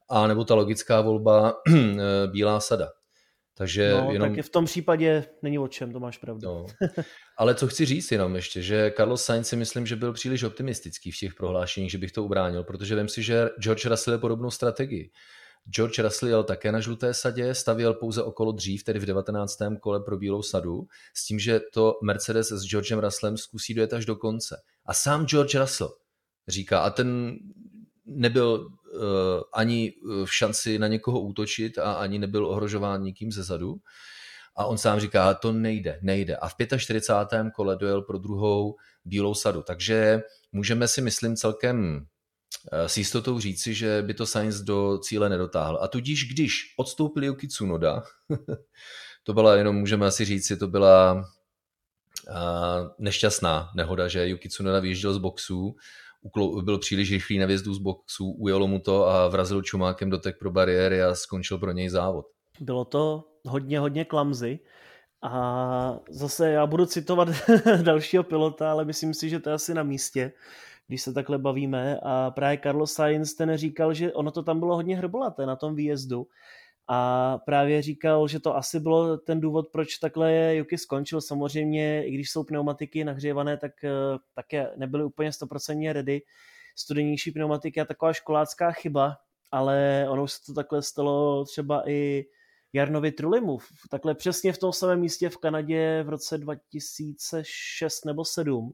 [0.09, 1.53] A nebo ta logická volba
[2.31, 2.89] bílá sada.
[3.55, 4.35] Takže no, jenom...
[4.35, 6.47] tak v tom případě není o čem, to máš pravdu.
[6.47, 6.65] No.
[7.37, 11.11] Ale co chci říct jenom ještě, že Carlos Sainz si myslím, že byl příliš optimistický
[11.11, 14.51] v těch prohlášeních, že bych to ubránil, protože vím si, že George Russell je podobnou
[14.51, 15.11] strategii.
[15.69, 19.57] George Russell jel také na žluté sadě, stavěl pouze okolo dřív, tedy v 19.
[19.79, 24.05] kole pro bílou sadu, s tím, že to Mercedes s Georgem Russellem zkusí dojet až
[24.05, 24.61] do konce.
[24.85, 25.93] A sám George Russell
[26.47, 27.37] říká, a ten
[28.05, 29.01] nebyl uh,
[29.53, 29.93] ani
[30.25, 33.75] v šanci na někoho útočit a ani nebyl ohrožován nikým ze zadu.
[34.55, 36.35] A on sám říká, to nejde, nejde.
[36.37, 37.51] A v 45.
[37.55, 39.61] kole dojel pro druhou bílou sadu.
[39.61, 42.07] Takže můžeme si, myslím, celkem
[42.71, 45.79] Eh, s jistotou říci, že by to Sainz do cíle nedotáhl.
[45.81, 48.03] A tudíž, když odstoupil Yuki Tsunoda,
[49.23, 51.25] to byla jenom, můžeme asi říci, to byla
[52.29, 52.33] eh,
[52.99, 55.75] nešťastná nehoda, že Yuki Tsunoda vyjížděl z boxů,
[56.63, 60.51] byl příliš rychlý na vězdu z boxů, ujelo mu to a vrazil čumákem dotek pro
[60.51, 62.25] bariéry a skončil pro něj závod.
[62.59, 64.59] Bylo to hodně, hodně klamzy.
[65.23, 67.27] A zase já budu citovat
[67.81, 70.31] dalšího pilota, ale myslím si, že to je asi na místě
[70.87, 71.99] když se takhle bavíme.
[72.03, 75.75] A právě Carlos Sainz ten říkal, že ono to tam bylo hodně hrbolaté na tom
[75.75, 76.27] výjezdu.
[76.87, 81.21] A právě říkal, že to asi bylo ten důvod, proč takhle Yuki skončil.
[81.21, 83.89] Samozřejmě, i když jsou pneumatiky nahřívané, tak eh,
[84.33, 86.21] také nebyly úplně 100% ready.
[86.75, 89.17] Studenější pneumatiky a taková školácká chyba,
[89.51, 92.25] ale ono se to takhle stalo třeba i
[92.73, 93.57] Jarnovi Trulimu.
[93.89, 98.73] Takhle přesně v tom samém místě v Kanadě v roce 2006 nebo 7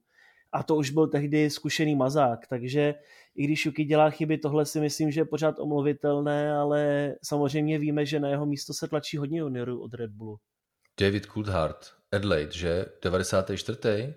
[0.51, 2.93] a to už byl tehdy zkušený mazák, takže
[3.35, 8.05] i když Yuki dělá chyby, tohle si myslím, že je pořád omluvitelné, ale samozřejmě víme,
[8.05, 10.37] že na jeho místo se tlačí hodně juniorů od Red Bullu.
[10.99, 12.85] David Coulthard, Adelaide, že?
[13.03, 14.13] 94.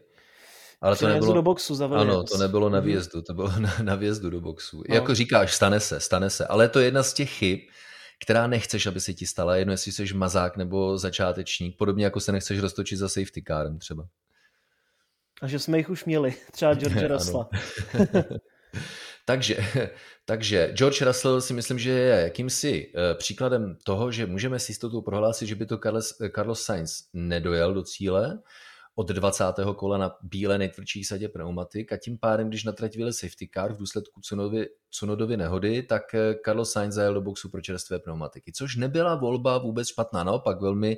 [0.81, 2.87] Ale to nebylo, do boxu za Ano, to nebylo na mhm.
[2.87, 4.83] výjezdu, to bylo na, na výjezdu do boxu.
[4.89, 4.95] No.
[4.95, 7.59] Jako říkáš, stane se, stane se, ale to je jedna z těch chyb,
[8.23, 12.33] která nechceš, aby se ti stala, jedno jestli jsi mazák nebo začátečník, podobně jako se
[12.33, 14.07] nechceš roztočit za safety carem třeba.
[15.43, 17.47] A že jsme jich už měli, třeba George Russell.
[19.25, 19.57] takže,
[20.25, 25.03] takže George Russell si myslím, že je jakýmsi uh, příkladem toho, že můžeme si jistotou
[25.03, 28.39] prohlásit, že by to Carlos, Carlos Sainz nedojel do cíle
[28.95, 29.45] od 20.
[29.77, 33.77] kola na bílé nejtvrdší sadě pneumatik a tím pádem, když na trať safety car v
[33.77, 38.77] důsledku Cunovi, Cunodovy nehody, tak eh, Carlos Sainz zajel do boxu pro čerstvé pneumatiky, což
[38.77, 40.97] nebyla volba vůbec špatná, naopak velmi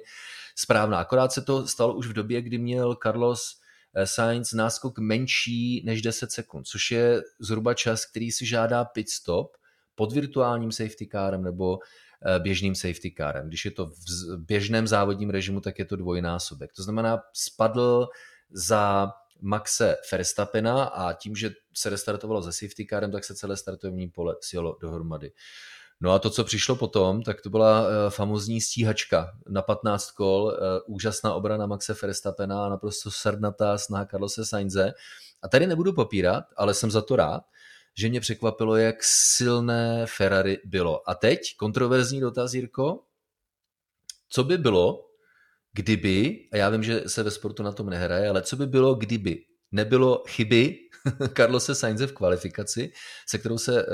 [0.57, 0.99] správná.
[0.99, 3.64] Akorát se to stalo už v době, kdy měl Carlos Eh,
[4.05, 9.57] Sainz náskok menší než 10 sekund, což je zhruba čas, který si žádá pit stop
[9.95, 11.79] pod virtuálním safety carem nebo
[12.27, 13.49] eh, běžným safety carem.
[13.49, 16.73] Když je to v běžném závodním režimu, tak je to dvojnásobek.
[16.73, 18.09] To znamená, spadl
[18.51, 24.09] za Maxe Verstappena a tím, že se restartovalo ze safety carem, tak se celé startovní
[24.09, 25.33] pole sjelo dohromady.
[26.05, 30.53] No a to, co přišlo potom, tak to byla eh, famozní stíhačka na 15 kol,
[30.53, 34.93] eh, úžasná obrana Maxe Verstappena a naprosto srdnatá snaha Carlose Sainze.
[35.43, 37.43] A tady nebudu popírat, ale jsem za to rád,
[37.97, 41.11] že mě překvapilo, jak silné Ferrari bylo.
[41.11, 43.01] A teď kontroverzní dotaz, Jirko.
[44.29, 45.05] Co by bylo,
[45.73, 48.95] kdyby, a já vím, že se ve sportu na tom nehraje, ale co by bylo,
[48.95, 50.79] kdyby nebylo chyby
[51.37, 52.93] Carlose Sainze v kvalifikaci,
[53.27, 53.93] se kterou se uh,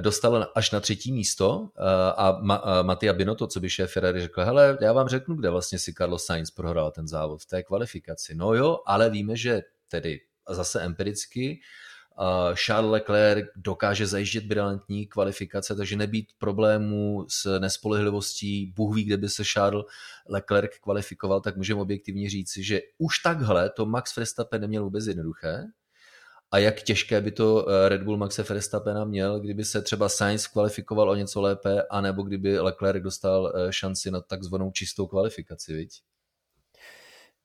[0.00, 1.82] dostal až na třetí místo eh,
[2.16, 2.38] a
[2.82, 6.24] Matia Binotto, co by šéf Ferrari řekl, hele, já vám řeknu, kde vlastně si Carlos
[6.24, 8.34] Sainz prohrál ten závod v té kvalifikaci.
[8.34, 11.60] No jo, ale víme, že tedy zase empiricky
[12.54, 19.28] Charles Leclerc dokáže zajíždět brilantní kvalifikace, takže nebýt problémů s nespolehlivostí, Bůh ví, kde by
[19.28, 19.84] se Charles
[20.28, 25.64] Leclerc kvalifikoval, tak můžeme objektivně říci, že už takhle to Max Verstappen neměl vůbec jednoduché,
[26.52, 30.46] a jak těžké by to eh, Red Bull Maxe Verstappena měl, kdyby se třeba Sainz
[30.46, 35.90] kvalifikoval o něco lépe, anebo kdyby Leclerc dostal eh, šanci na takzvanou čistou kvalifikaci, viď?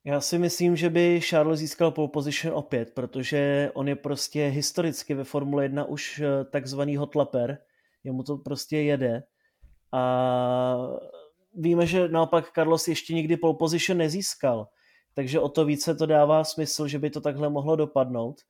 [0.03, 5.13] Já si myslím, že by Charles získal pole position opět, protože on je prostě historicky
[5.13, 7.57] ve Formule 1 už eh, takzvaný hotlaper,
[8.03, 9.23] jemu to prostě jede
[9.91, 10.77] a
[11.53, 14.67] víme, že naopak Carlos ještě nikdy pole position nezískal,
[15.13, 18.41] takže o to více to dává smysl, že by to takhle mohlo dopadnout.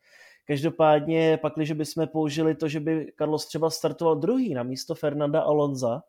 [0.48, 5.42] Každopádně pak, když bychom použili to, že by Carlos třeba startoval druhý na místo Fernanda
[5.42, 6.02] Alonza,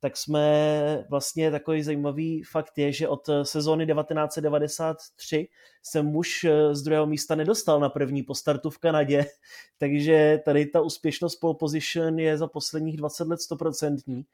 [0.00, 5.48] tak jsme vlastně takový zajímavý fakt je, že od sezóny 1993
[5.82, 9.26] se muž eh, z druhého místa nedostal na první po startu v Kanadě,
[9.78, 14.24] takže tady ta úspěšnost pole position je za posledních 20 let stoprocentní,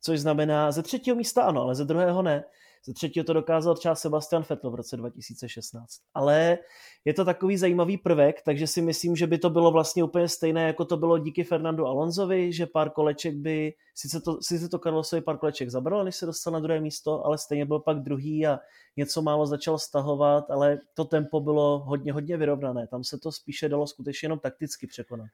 [0.00, 2.44] což znamená ze třetího místa ano, ale ze druhého ne.
[2.84, 5.88] Ze třetího to dokázal třeba Sebastian Vettel v roce 2016.
[6.14, 6.58] Ale
[7.04, 10.66] je to takový zajímavý prvek, takže si myslím, že by to bylo vlastně úplně stejné,
[10.66, 15.22] jako to bylo díky Fernandu Alonsovi, že pár koleček by, sice to, sice to Carlosovi
[15.22, 18.58] pár koleček zabralo, než se dostal na druhé místo, ale stejně byl pak druhý a
[18.96, 22.86] něco málo začal stahovat, ale to tempo bylo hodně, hodně vyrovnané.
[22.86, 25.28] Tam se to spíše dalo skutečně jenom takticky překonat.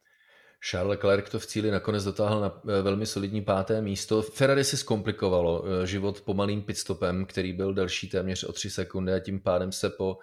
[0.70, 4.22] Charles Leclerc to v cíli nakonec dotáhl na eh, velmi solidní páté místo.
[4.22, 9.18] Ferrari si zkomplikovalo eh, život pomalým pitstopem, který byl delší téměř o 3 sekundy a
[9.18, 10.18] tím pádem se po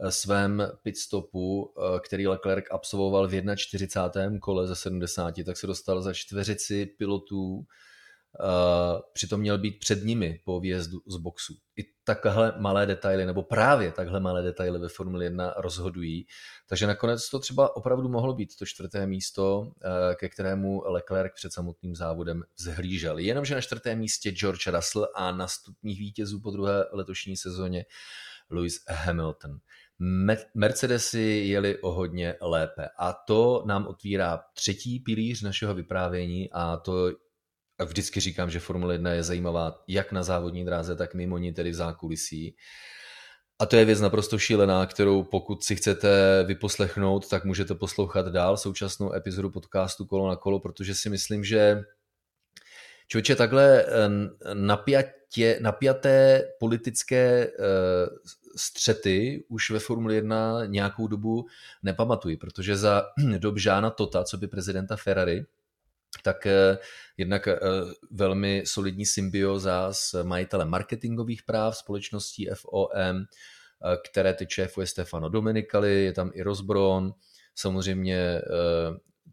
[0.00, 4.38] eh, svém pitstopu, který Leclerc absolvoval v 41.
[4.38, 7.64] kole ze 70, tak se dostal za čtveřici pilotů
[9.12, 11.54] přitom měl být před nimi po výjezdu z boxu.
[11.76, 16.26] I takhle malé detaily, nebo právě takhle malé detaily ve Formuli 1 rozhodují.
[16.68, 19.70] Takže nakonec to třeba opravdu mohlo být to čtvrté místo, uh,
[20.14, 23.18] ke kterému Leclerc před samotným závodem zhlížel.
[23.18, 27.84] Jenomže na čtvrtém místě George Russell a na stupních vítězů po druhé letošní sezóně
[28.50, 29.58] Lewis Hamilton.
[30.54, 37.12] Mercedesy jeli o hodně lépe a to nám otvírá třetí pilíř našeho vyprávění a to
[37.84, 41.70] vždycky říkám, že Formule 1 je zajímavá jak na závodní dráze, tak mimo ní, tedy
[41.70, 42.56] v zákulisí.
[43.58, 48.56] A to je věc naprosto šílená, kterou pokud si chcete vyposlechnout, tak můžete poslouchat dál
[48.56, 51.84] současnou epizodu podcastu Kolo na kolo, protože si myslím, že
[53.08, 54.08] člověče takhle eh,
[54.54, 57.52] napjatě, napjaté politické eh,
[58.56, 61.46] střety už ve Formule 1 nějakou dobu
[61.82, 63.02] nepamatuji, protože za
[63.38, 65.44] dob Žána Tota, co by prezidenta Ferrari,
[66.22, 66.78] tak eh,
[67.16, 67.58] jednak eh,
[68.10, 76.04] velmi solidní symbioza s majitelem marketingových práv společností FOM, eh, které ty šéfuje Stefano Domenicali,
[76.04, 77.14] je tam i Rozbron,
[77.54, 78.40] samozřejmě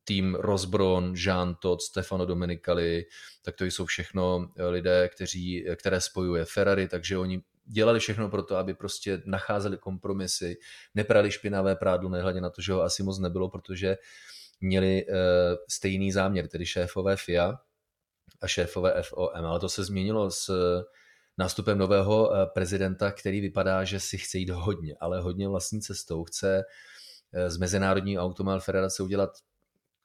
[0.03, 3.05] tým Rozbron, Jean Todt, Stefano Domenicali,
[3.41, 8.55] tak to jsou všechno lidé, kteří, které spojuje Ferrari, takže oni dělali všechno pro to,
[8.55, 10.57] aby prostě nacházeli kompromisy,
[10.95, 14.03] neprali špinavé prádlo, nehledě na to, že ho asi moc nebylo, protože uh,
[14.63, 15.15] měli uh,
[15.69, 17.60] stejný záměr, tedy šéfové FIA
[18.41, 20.49] a šéfové FOM, ale to se změnilo s
[21.38, 26.23] nástupem nového uh, prezidenta, který vypadá, že si chce jít hodně, ale hodně vlastní cestou.
[26.23, 26.63] Chce
[27.47, 29.30] z Mezinárodní automobil federace udělat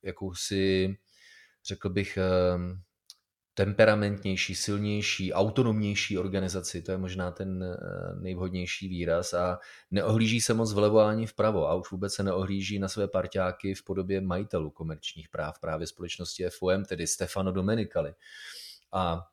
[0.02, 0.96] jakousi,
[1.66, 2.18] řekl bych,
[3.58, 7.76] temperamentnější, silnější, autonomnější organizaci, to je možná ten eh,
[8.20, 9.34] nejvhodnější výraz.
[9.34, 9.58] A
[9.90, 13.84] neohlíží se moc vlevo ani vpravo a už vůbec se neohlíží na své parťáky v
[13.84, 18.14] podobě majitelů komerčních práv právě společnosti FOM, tedy Stefano Domenicali.
[18.92, 19.26] A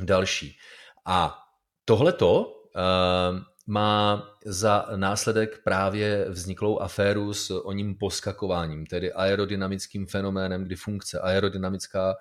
[0.00, 0.56] další.
[1.04, 1.38] A
[1.84, 10.64] tohleto uh, má za následek právě vzniklou aféru s o ním poskakováním, tedy aerodynamickým fenoménem,
[10.64, 12.16] kdy funkce aerodynamická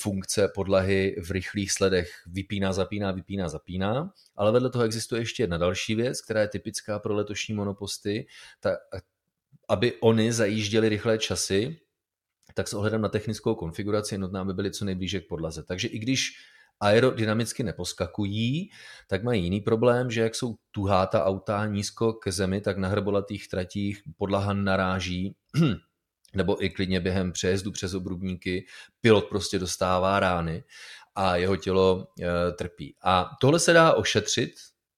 [0.00, 2.10] funkce podlahy v rychlých sledech.
[2.26, 6.98] Vypíná, zapíná, vypíná, zapíná, ale vedle toho existuje ještě jedna další věc, která je typická
[6.98, 8.26] pro letošní monoposty,
[8.60, 8.76] ta,
[9.68, 11.80] aby oni zajížděli rychlé časy,
[12.54, 15.62] tak s ohledem na technickou konfiguraci je nutné, aby byly co nejblíže k podlaze.
[15.62, 16.32] Takže i když
[16.80, 18.70] aerodynamicky neposkakují,
[19.06, 22.88] tak mají jiný problém, že jak jsou tuhá ta auta nízko k zemi, tak na
[22.88, 25.36] hrbolatých tratích podlaha naráží
[26.34, 28.66] nebo i klidně během přejezdu přes obrubníky,
[29.00, 30.64] pilot prostě dostává rány
[31.14, 32.94] a jeho tělo e, trpí.
[33.02, 34.50] A tohle se dá ošetřit,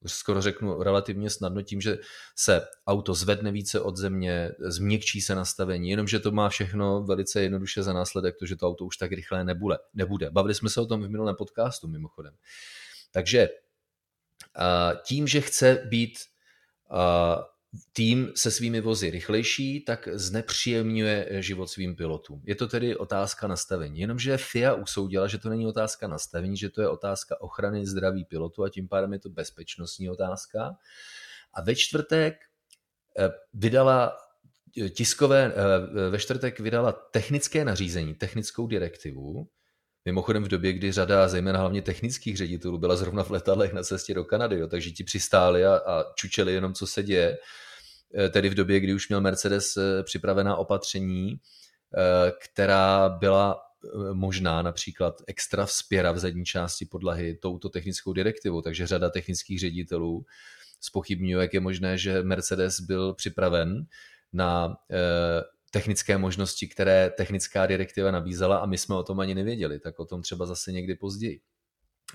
[0.07, 1.97] skoro řeknu relativně snadno tím, že
[2.35, 7.83] se auto zvedne více od země, změkčí se nastavení, jenomže to má všechno velice jednoduše
[7.83, 9.77] za následek to, že to auto už tak rychlé nebude.
[9.93, 10.29] nebude.
[10.29, 12.33] Bavili jsme se o tom v minulém podcastu mimochodem.
[13.11, 13.49] Takže
[15.03, 16.19] tím, že chce být
[17.93, 22.41] tým se svými vozy rychlejší, tak znepříjemňuje život svým pilotům.
[22.45, 23.99] Je to tedy otázka nastavení.
[23.99, 28.63] Jenomže FIA usoudila, že to není otázka nastavení, že to je otázka ochrany zdraví pilotu
[28.63, 30.75] a tím pádem je to bezpečnostní otázka.
[31.53, 32.35] A ve čtvrtek
[33.19, 34.17] eh, vydala
[34.77, 39.47] eh, tiskové, eh, ve čtvrtek vydala technické nařízení, technickou direktivu,
[40.05, 44.13] Mimochodem v době, kdy řada, zejména hlavně technických ředitelů, byla zrovna v letadlech na cestě
[44.13, 47.37] do Kanady, jo, takže ti přistáli a, a čučeli jenom, co se děje.
[48.17, 53.61] Eh, tedy v době, kdy už měl Mercedes eh, připravená opatření, eh, která byla
[54.13, 60.25] možná například extra vzpěra v zadní části podlahy touto technickou direktivou, takže řada technických ředitelů
[60.81, 63.85] spochybňuje, jak je možné, že Mercedes byl připraven
[64.33, 64.75] na
[65.71, 70.05] technické možnosti, které technická direktiva nabízela a my jsme o tom ani nevěděli, tak o
[70.05, 71.41] tom třeba zase někdy později.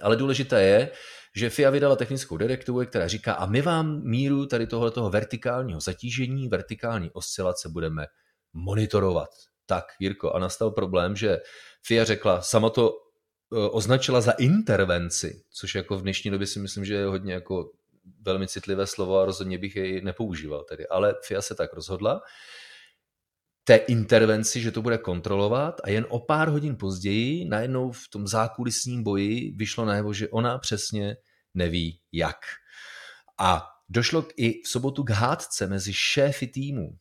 [0.02, 0.90] Ale důležité je,
[1.36, 6.48] že FIA vydala technickou direktivu, která říká, a my vám míru tady tohoto vertikálního zatížení,
[6.48, 8.06] vertikální oscilace budeme
[8.52, 9.28] monitorovat.
[9.66, 11.38] Tak, Jirko, a nastal problém, že
[11.86, 12.94] FIA řekla, sama to e,
[13.56, 17.70] označila za intervenci, což jako v dnešní době si myslím, že je hodně jako
[18.22, 20.86] velmi citlivé slovo a rozhodně bych jej nepoužíval tedy.
[20.86, 22.20] Ale FIA se tak rozhodla
[23.68, 28.26] té intervenci, že to bude kontrolovat a jen o pár hodin později najednou v tom
[28.26, 31.16] zákulisním boji vyšlo najevo, že ona přesně
[31.54, 32.36] neví jak.
[33.38, 36.98] A došlo i v sobotu k hádce mezi šéfy týmu,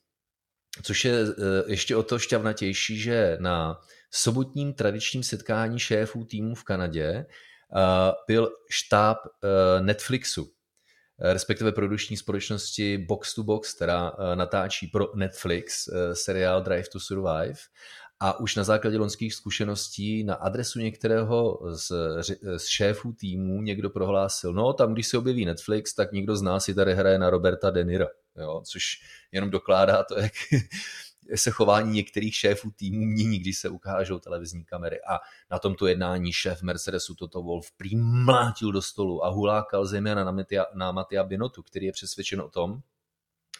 [0.84, 1.34] což je eh,
[1.68, 3.80] ještě o to šťavnatější, že na
[4.11, 7.26] sobotním tradičním setkání šéfů týmů v Kanadě eh,
[8.28, 10.55] byl štáb eh, Netflixu,
[11.20, 17.55] respektive produční společnosti Box to Box, která natáčí pro Netflix seriál Drive to Survive
[18.20, 21.91] a už na základě lonských zkušeností na adresu některého z,
[22.57, 26.63] z šéfů týmů někdo prohlásil, no tam, když se objeví Netflix, tak nikdo z nás
[26.63, 28.07] si tady hraje na Roberta De Niro,
[28.38, 28.61] jo?
[28.66, 28.84] což
[29.32, 30.34] jenom dokládá to, jak
[31.36, 34.99] se chování některých šéfů týmů mění, když se ukážou televizní kamery.
[35.09, 35.19] A
[35.51, 40.32] na tomto jednání šéf Mercedesu Toto Wolf prý mlátil do stolu a hulákal zejména na,
[40.32, 42.80] Matia, na Matia Binotu, který je přesvědčen o tom,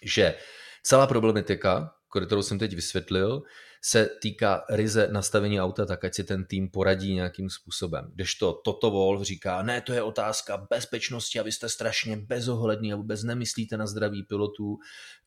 [0.01, 0.36] že
[0.84, 3.43] celá problematika, kterou jsem teď vysvětlil,
[3.82, 8.12] se týká ryze nastavení auta, tak ať si ten tým poradí nějakým způsobem.
[8.39, 12.95] to Toto Wolf říká, ne, to je otázka bezpečnosti a vy jste strašně bezohlední a
[12.95, 14.78] vůbec nemyslíte na zdraví pilotů.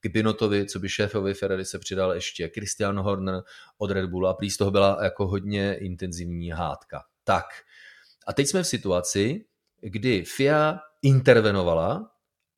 [0.00, 3.42] K Binotovi, co by šéfovi Ferrari se přidal ještě Christian Horner
[3.78, 7.02] od Red Bullu a prý z toho byla jako hodně intenzivní hádka.
[7.24, 7.44] Tak,
[8.26, 9.44] a teď jsme v situaci,
[9.80, 12.10] kdy FIA intervenovala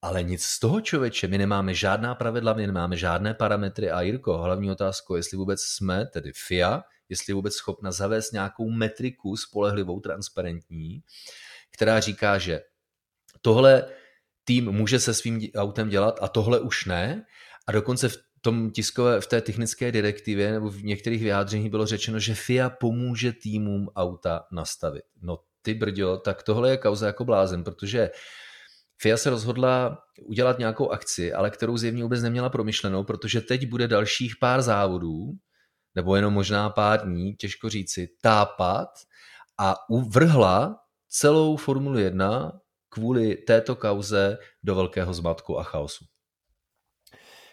[0.03, 4.39] ale nic z toho, člověče, my nemáme žádná pravidla, my nemáme žádné parametry a Jirko,
[4.39, 10.01] hlavní otázka, jestli vůbec jsme, tedy FIA, jestli je vůbec schopna zavést nějakou metriku spolehlivou,
[10.01, 11.03] transparentní,
[11.71, 12.61] která říká, že
[13.43, 13.85] tohle
[14.45, 17.25] tým může se svým autem dělat a tohle už ne.
[17.67, 22.19] A dokonce v tom tiskové, v té technické direktivě nebo v některých vyjádřeních bylo řečeno,
[22.19, 25.05] že FIA pomůže týmům auta nastavit.
[25.23, 28.11] No ty brďo, tak tohle je kauza jako blázen, protože
[29.03, 33.89] FIA se rozhodla udělat nějakou akci, ale kterou zjevně vůbec neměla promyšlenou, protože teď bude
[33.89, 35.31] dalších pár závodů,
[35.95, 38.89] nebo jenom možná pár dní, těžko říci, tápat
[39.59, 42.53] a uvrhla celou Formulu 1
[42.89, 46.05] kvůli této kauze do velkého zmatku a chaosu.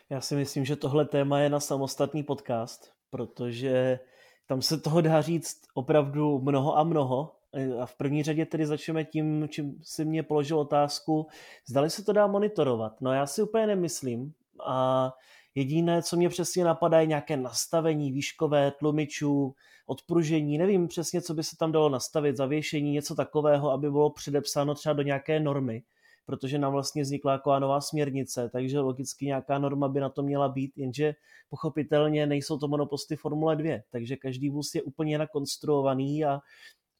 [0.09, 3.99] Já si myslím, že tohle téma je na samostatný podcast, protože
[4.47, 7.35] tam se toho dá říct opravdu mnoho a mnoho
[7.81, 11.27] a v první řadě tedy začneme tím, čím si mě položil otázku,
[11.67, 13.01] zdali se to dá monitorovat.
[13.01, 14.33] No já si úplně nemyslím
[14.65, 15.11] a
[15.55, 21.43] jediné, co mě přesně napadá, je nějaké nastavení výškové tlumičů, odpružení, nevím přesně, co by
[21.43, 25.83] se tam dalo nastavit, zavěšení, něco takového, aby bylo předepsáno třeba do nějaké normy,
[26.25, 30.49] protože nám vlastně vznikla jako nová směrnice, takže logicky nějaká norma by na to měla
[30.49, 31.15] být, jenže
[31.49, 36.39] pochopitelně nejsou to monoposty Formule 2, takže každý vůz je úplně nakonstruovaný a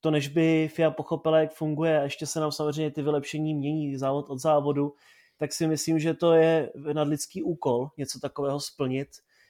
[0.08, 3.98] to než by FIA pochopila, jak funguje a ještě se nám samozřejmě ty vylepšení mění
[3.98, 4.94] závod od závodu,
[5.38, 9.08] tak si myslím, že to je nadlidský úkol něco takového splnit.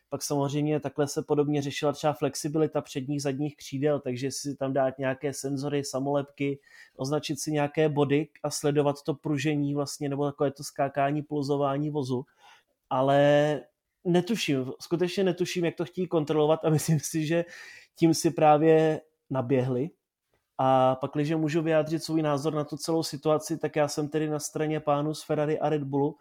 [0.09, 4.99] Pak samozřejmě takhle se podobně řešila třeba flexibilita předních zadních křídel, takže si tam dát
[4.99, 6.59] nějaké senzory, samolepky,
[6.95, 12.25] označit si nějaké body a sledovat to pružení vlastně, nebo takové to skákání, pulzování vozu.
[12.89, 13.61] Ale
[14.03, 17.45] netuším, skutečně netuším, jak to chtějí kontrolovat a myslím si, že
[17.95, 19.89] tím si právě naběhli,
[20.57, 24.29] a pak, když můžu vyjádřit svůj názor na tu celou situaci, tak já jsem tedy
[24.29, 26.17] na straně pánu z Ferrari a Red Bullu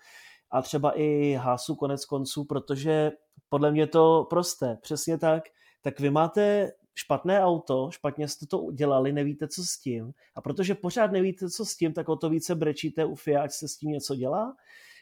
[0.51, 3.13] a třeba i Hásu konec konců, protože
[3.49, 5.43] podle mě je to prosté, přesně tak.
[5.83, 10.13] Tak vy máte špatné auto, špatně jste to udělali, nevíte, co s tím.
[10.35, 13.51] A protože pořád nevíte, co s tím, tak o to více brečíte u FIA, ať
[13.53, 14.57] se s tím něco dělá.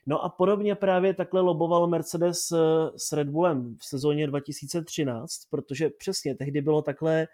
[0.06, 2.52] No a podobně právě takhle loboval Mercedes
[2.96, 7.28] s Red Bullem v sezóně 2013, protože přesně tehdy bylo takhle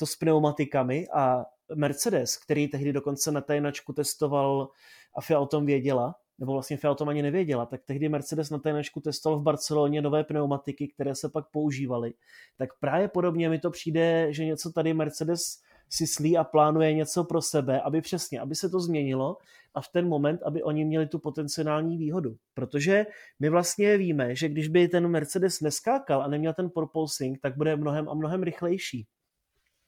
[0.00, 1.44] to s pneumatikami a
[1.74, 4.68] Mercedes, který tehdy dokonce na tajnačku testoval
[5.16, 8.50] a FIA o tom věděla, nebo vlastně FIA o tom ani nevěděla, tak tehdy Mercedes
[8.50, 12.12] na tajnačku testoval v Barceloně nové pneumatiky, které se pak používaly.
[12.56, 15.42] Tak právě podobně mi to přijde, že něco tady Mercedes
[15.88, 19.36] si slí a plánuje něco pro sebe, aby přesně, aby se to změnilo
[19.74, 22.36] a v ten moment, aby oni měli tu potenciální výhodu.
[22.54, 23.06] Protože
[23.40, 27.76] my vlastně víme, že když by ten Mercedes neskákal a neměl ten propulsing, tak bude
[27.76, 29.06] mnohem a mnohem rychlejší.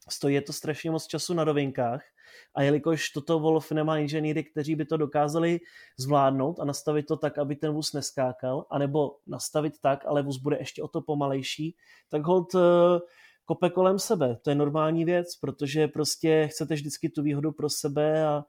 [0.09, 2.01] Stojí to strašně moc času na rovinkách
[2.55, 5.59] a jelikož toto Wolf nemá inženýry, kteří by to dokázali
[5.99, 10.57] zvládnout a nastavit to tak, aby ten vůz neskákal, anebo nastavit tak, ale vůz bude
[10.57, 11.75] ještě o to pomalejší,
[12.09, 12.59] tak hold eh,
[13.45, 14.37] kope kolem sebe.
[14.41, 18.43] To je normální věc, protože prostě chcete vždycky tu výhodu pro sebe a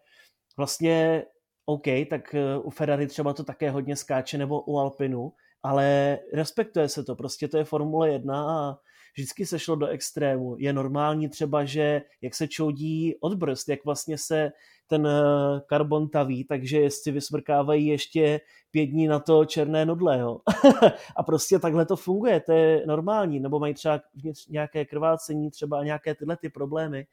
[0.56, 1.24] vlastně
[1.66, 5.32] OK, tak eh, u Ferrari třeba to také hodně skáče nebo u Alpinu,
[5.62, 8.78] ale respektuje se to, prostě to je Formule 1 a
[9.14, 10.56] vždycky se šlo do extrému.
[10.58, 14.52] Je normální třeba, že jak se čoudí od brzd, jak vlastně se
[14.86, 18.40] ten eh, karbon taví, takže jezdci vysmrkávají ještě
[18.70, 20.18] pět dní na to černé nudle.
[20.18, 20.40] Jo?
[21.16, 24.00] a prostě takhle to funguje, to je normální, nebo mají třeba
[24.48, 27.06] nějaké krvácení, třeba nějaké tyhle ty problémy,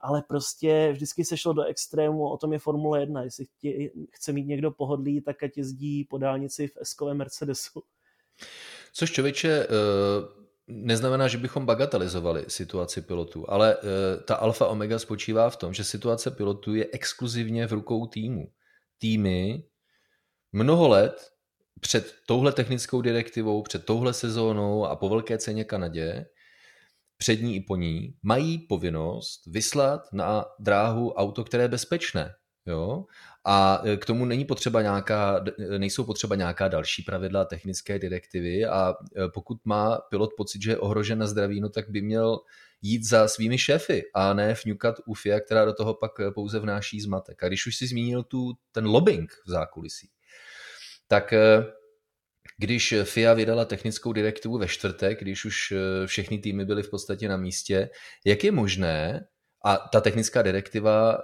[0.00, 3.46] ale prostě vždycky se šlo do extrému, o tom je Formule 1, jestli
[4.10, 7.82] chce mít někdo pohodlí, tak ať jezdí po dálnici v S-kovém Mercedesu.
[8.92, 10.38] Což člověče, eh,
[10.68, 13.82] neznamená, že bychom bagatelizovali situaci pilotů, ale uh,
[14.24, 18.52] ta alfa omega spočívá v tom, že situace pilotů je exkluzivně v rukou týmu.
[18.98, 19.64] Týmy
[20.52, 21.30] mnoho let
[21.80, 26.26] před touhle technickou direktivou, před touhle sezónou a po velké ceně Kanadě,
[27.16, 32.34] před ní i po ní, mají povinnost vyslat na dráhu auto, které je bezpečné.
[32.66, 33.04] Jo?
[33.50, 38.66] A e, k tomu není potřeba nějaká, e, nejsou potřeba nějaká další pravidla, technické direktivy
[38.66, 42.40] a e, pokud má pilot pocit, že je ohrožen na zdraví, no tak by měl
[42.82, 47.00] jít za svými šéfy a ne fňukat u FIA, která do toho pak pouze vnáší
[47.00, 47.42] zmatek.
[47.42, 50.10] A když už si zmínil tu, ten lobbying v zákulisí,
[51.06, 51.34] tak
[52.58, 55.72] když FIA vydala technickou direktivu ve čtvrtek, když už
[56.06, 57.90] všechny týmy byly v podstatě na místě,
[58.24, 59.26] jak je možné,
[59.64, 61.18] a ta technická direktiva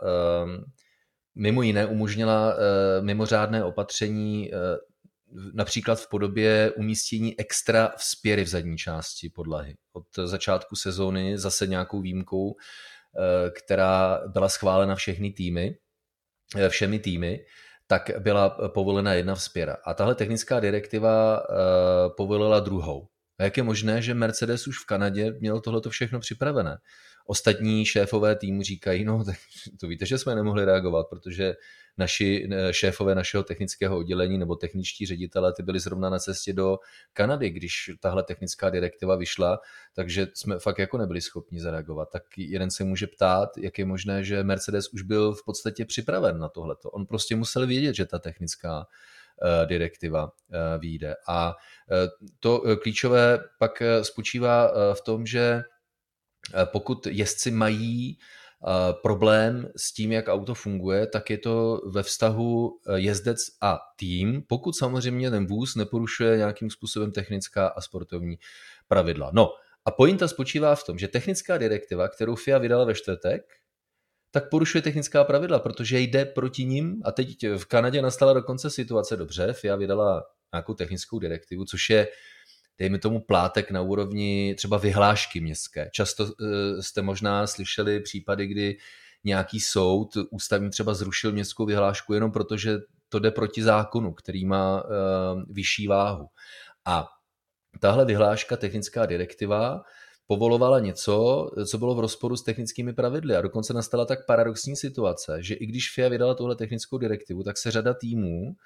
[1.35, 4.57] mimo jiné umožnila eh, mimořádné opatření eh,
[5.55, 9.75] například v podobě umístění extra vzpěry v zadní části podlahy.
[9.93, 15.77] Od začátku sezóny zase nějakou výjimkou, eh, která byla schválena všechny týmy,
[16.69, 17.45] všemi týmy,
[17.87, 19.77] tak byla povolena jedna vzpěra.
[19.85, 21.43] A tahle technická direktiva
[22.17, 23.09] povolila druhou.
[23.39, 26.79] A jak je možné, že Mercedes už v Kanadě měl tohleto všechno připravené?
[27.27, 29.37] Ostatní šéfové týmu říkají, no tak
[29.81, 31.55] to víte, že jsme nemohli reagovat, protože
[31.99, 36.79] naši šéfové našeho technického oddělení nebo techničtí ředitele ty byli zrovna na cestě do
[37.13, 39.59] Kanady, když tahle technická direktiva vyšla,
[39.95, 42.09] takže jsme fakt jako nebyli schopni zareagovat.
[42.13, 46.39] Tak jeden se může ptát, jak je možné, že Mercedes už byl v podstatě připraven
[46.39, 46.91] na tohleto.
[46.91, 49.14] On prostě musel vědět, že ta technická eh,
[49.67, 51.15] direktiva eh, vyjde.
[51.29, 51.55] A
[51.93, 52.09] eh,
[52.41, 55.63] to klíčové pak spočívá v tom, že
[56.53, 62.03] Eh, pokud jezdci mají eh, problém s tím, jak auto funguje, tak je to ve
[62.03, 68.39] vztahu eh, jezdec a tým, pokud samozřejmě ten vůz neporušuje nějakým způsobem technická a sportovní
[68.89, 69.31] pravidla.
[69.35, 69.51] No
[69.85, 73.43] a pointa spočívá v tom, že technická direktiva, kterou FIA vydala ve čtvrtek,
[74.35, 79.17] tak porušuje technická pravidla, protože jde proti ním a teď v Kanadě nastala dokonce situace
[79.17, 82.09] dobře, FIA vydala nějakou technickou direktivu, což je
[82.79, 85.91] dejme tomu plátek na úrovni třeba vyhlášky městské.
[85.93, 88.77] Často eh, jste možná slyšeli případy, kdy
[89.25, 92.79] nějaký soud ústavní třeba zrušil městskou vyhlášku jenom proto, že
[93.09, 94.91] to jde proti zákonu, který má uh,
[95.49, 96.29] vyšší váhu.
[96.85, 97.09] A
[97.81, 99.83] tahle vyhláška, technická direktiva,
[100.27, 103.37] povolovala něco, co bylo v rozporu s technickými pravidly.
[103.37, 107.59] A dokonce nastala tak paradoxní situace, že i když FIA vydala tuhle technickou direktivu, tak
[107.59, 108.57] se řada týmů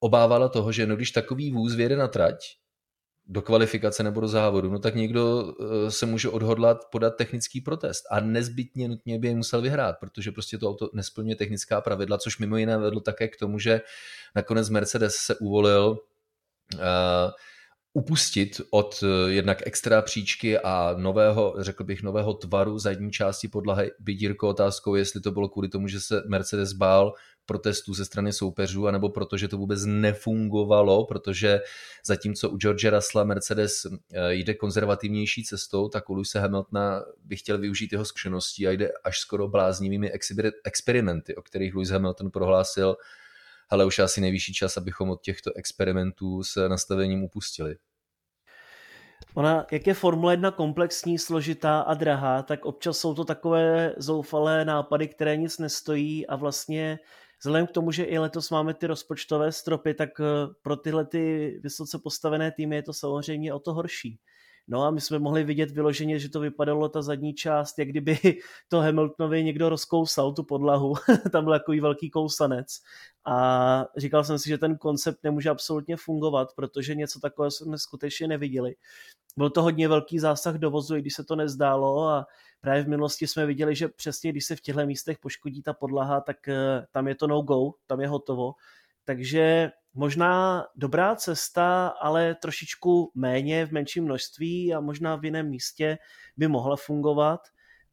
[0.00, 2.36] obávala toho, že no, když takový vůz vyjede na trať,
[3.28, 8.04] do kvalifikace nebo do závodu, no tak někdo eh, se může odhodlat podat technický protest
[8.10, 12.38] a nezbytně nutně by je musel vyhrát, protože prostě to auto nesplňuje technická pravidla, což
[12.38, 13.80] mimo jiné vedlo také k tomu, že
[14.34, 15.98] nakonec Mercedes se uvolil
[16.74, 16.80] uh,
[17.98, 23.90] upustit od uh, jednak extra příčky a nového, řekl bych, nového tvaru zadní části podlahy.
[24.08, 27.14] Jirko otázkou, jestli to bylo kvůli tomu, že se Mercedes bál
[27.48, 31.60] protestů ze strany soupeřů, anebo protože to vůbec nefungovalo, protože
[32.06, 37.58] zatímco u George Russella Mercedes eh, jde konzervativnější cestou, tak u Lewisa Hamiltona by chtěl
[37.58, 40.12] využít jeho zkušeností a jde až skoro bláznivými
[40.64, 42.96] experimenty, o kterých Lewis Hamilton prohlásil,
[43.68, 47.76] ale už asi nejvyšší čas, abychom od těchto experimentů s nastavením upustili.
[49.38, 54.64] Ona, jak je Formule 1 komplexní, složitá a drahá, tak občas jsou to takové zoufalé
[54.64, 56.98] nápady, které nic nestojí a vlastně
[57.40, 60.24] Vzhledem k tomu, že i letos máme ty rozpočtové stropy, tak eh,
[60.62, 64.20] pro tyhle ty vysoce postavené týmy je to samozřejmě o to horší.
[64.70, 68.18] No a my jsme mohli vidět vyloženě, že to vypadalo ta zadní část, jak kdyby
[68.68, 70.94] to Hamiltonovi někdo rozkousal tu podlahu.
[71.32, 72.66] Tam byl takový velký kousanec.
[73.24, 78.28] A říkal jsem si, že ten koncept nemůže absolutně fungovat, protože něco takového jsme skutečně
[78.28, 78.74] neviděli.
[79.36, 82.26] Byl to hodně velký zásah do vozu, i když se to nezdálo a
[82.60, 86.20] právě v minulosti jsme viděli, že přesně když se v těchto místech poškodí ta podlaha,
[86.20, 88.52] tak eh, tam je to no go, tam je hotovo.
[89.04, 95.98] Takže možná dobrá cesta, ale trošičku méně v menším množství a možná v jiném místě
[96.36, 97.40] by mohla fungovat,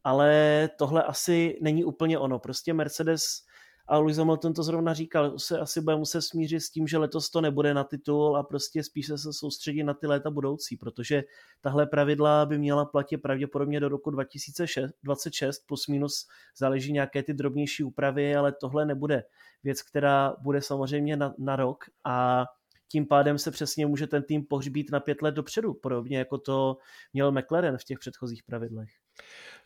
[0.04, 2.40] ale tohle asi není úplně ono.
[2.40, 3.45] Prostě Mercedes
[3.88, 7.30] a Lewis Hamilton to zrovna říkal, se asi bude muset smířit s tím, že letos
[7.30, 11.24] to nebude na titul a prostě spíš se soustředit na ty léta budoucí, protože
[11.62, 16.28] tahle pravidla by měla platit pravděpodobně do roku 2026, plus minus
[16.58, 19.24] záleží nějaké ty drobnější úpravy, ale tohle nebude
[19.64, 22.46] věc, která bude samozřejmě na, na rok a
[22.88, 26.78] tím pádem se přesně může ten tým pohřbít na pět let dopředu, podobně jako to
[27.14, 29.05] měl McLaren v těch předchozích pravidlech.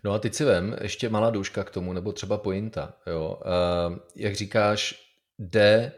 [0.03, 2.93] No a teď si vem, ještě malá douška k tomu, nebo třeba pointa.
[3.07, 3.39] Jo.
[3.45, 4.95] Uh, jak říkáš,
[5.39, 5.91] jde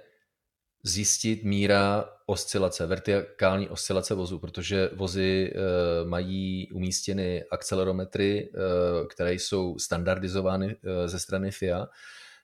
[0.84, 9.80] zjistit míra oscilace, vertikální oscilace vozu, protože vozy uh, mají umístěny akcelerometry, uh, které jsou
[9.80, 10.72] standardizovány uh,
[11.06, 11.88] ze strany FIA,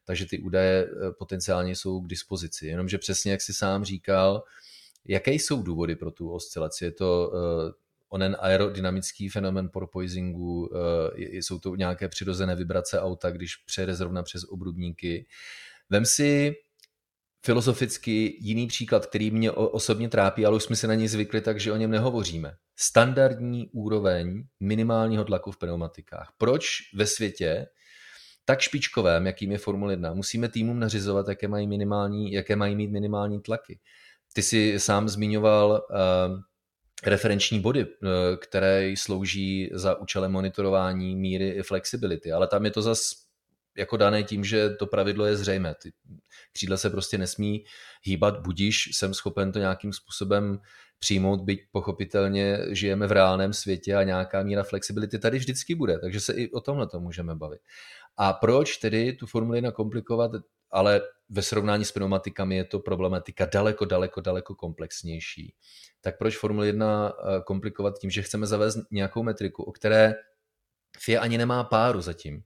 [0.06, 0.90] takže ty údaje
[1.20, 2.68] potenciálně jsou k dispozici.
[2.68, 4.44] Jenomže přesně, jak si sám říkal,
[5.06, 6.86] jaké jsou důvody pro tu oscilaci?
[6.86, 7.32] Je to
[8.10, 14.44] onen aerodynamický fenomen porpoisingu, eh, jsou to nějaké přirozené vibrace auta, když přejede zrovna přes
[14.44, 15.28] obrubníky.
[15.90, 16.56] Vem si
[17.46, 21.72] filozoficky jiný příklad, který mě osobně trápí, ale už jsme se na něj zvykli, takže
[21.72, 22.54] o něm nehovoříme.
[22.76, 26.34] Standardní úroveň minimálního tlaku v pneumatikách.
[26.38, 27.68] Proč ve světě
[28.46, 32.92] tak špičkovém, jakým je Formule 1, musíme týmům nařizovat, jaké mají, minimální, jaké mají mít
[32.92, 33.80] minimální tlaky?
[34.34, 36.40] Ty jsi sám zmiňoval uh,
[37.06, 43.12] referenční body, eh, které slouží za účelem monitorování míry flexibility, ale tam je to zas
[43.78, 45.76] jako dané tím, že to pravidlo je zřejmé.
[45.84, 45.92] Ty
[46.54, 47.66] křídla se prostě nesmí
[48.04, 50.60] hýbat, budíš, jsem schopen to nějakým způsobem
[51.00, 56.20] přijmout, byť pochopitelně žijeme v reálném světě a nějaká míra flexibility tady vždycky bude, takže
[56.20, 57.60] se i o tomhle to můžeme bavit.
[58.18, 60.32] A proč tedy tu Formuli 1 komplikovat,
[60.72, 65.54] ale ve srovnání s pneumatikami je to problematika daleko, daleko, daleko komplexnější
[66.02, 70.16] tak proč Formule 1 eh, komplikovat tím, že chceme zavést nějakou metriku, o které
[71.00, 72.44] FIA ani nemá páru zatím.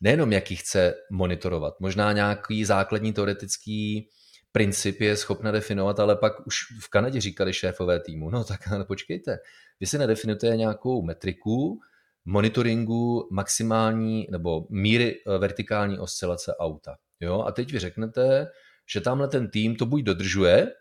[0.00, 4.08] Nejenom jaký chce monitorovat, možná nějaký základní teoretický
[4.52, 8.84] princip je schopna definovat, ale pak už v Kanadě říkali šéfové týmu, no tak ale
[8.84, 9.38] počkejte,
[9.80, 11.80] vy si nedefinujete nějakou metriku
[12.24, 16.96] monitoringu maximální nebo míry eh, vertikální oscilace auta.
[17.20, 17.42] Jo?
[17.42, 18.46] A teď vy řeknete,
[18.92, 20.72] že tamhle ten tým to buď dodržuje,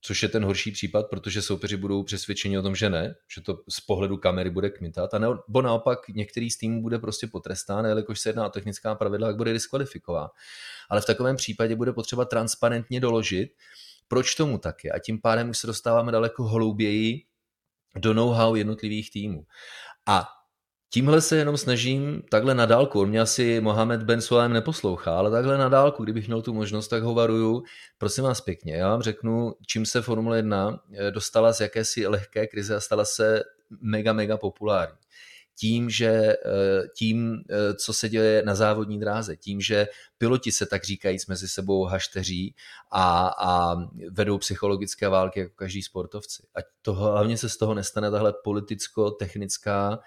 [0.00, 3.58] což je ten horší případ, protože soupeři budou přesvědčeni o tom, že ne, že to
[3.70, 8.20] z pohledu kamery bude kmitat, a nebo naopak některý z týmů bude prostě potrestán, jelikož
[8.20, 10.28] se jedná o technická pravidla, jak bude diskvalifikován.
[10.90, 13.50] Ale v takovém případě bude potřeba transparentně doložit,
[14.08, 14.92] proč tomu tak je.
[14.92, 17.22] A tím pádem už se dostáváme daleko hlouběji
[17.96, 19.46] do know-how jednotlivých týmů.
[20.06, 20.28] A
[20.90, 23.00] Tímhle se jenom snažím takhle na dálku.
[23.00, 26.88] On mě asi Mohamed Ben Suleim neposlouchá, ale takhle na dálku, kdybych měl tu možnost,
[26.88, 27.62] tak ho varuju.
[27.98, 32.46] Prosím vás pěkně, já vám řeknu, čím se Formule 1 eh, dostala z jakési lehké
[32.46, 33.42] krize a stala se
[33.80, 34.96] mega, mega populární.
[35.58, 36.36] Tím, že eh,
[36.96, 41.48] tím, eh, co se děje na závodní dráze, tím, že piloti se tak říkajíc mezi
[41.48, 42.54] sebou hašteří
[42.90, 43.76] a, a
[44.10, 46.42] vedou psychologické války jako každý sportovci.
[46.54, 49.98] A to hlavně se z toho nestane tahle politicko-technická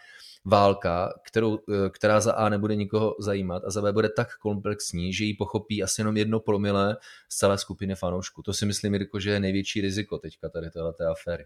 [0.45, 5.13] válka, kterou, eh, která za A nebude nikoho zajímat a za B bude tak komplexní,
[5.13, 6.97] že ji pochopí asi jenom jedno promile
[7.29, 8.43] z celé skupiny fanoušků.
[8.43, 11.45] To si myslím, Jirko, že je největší riziko teďka tady té aféry.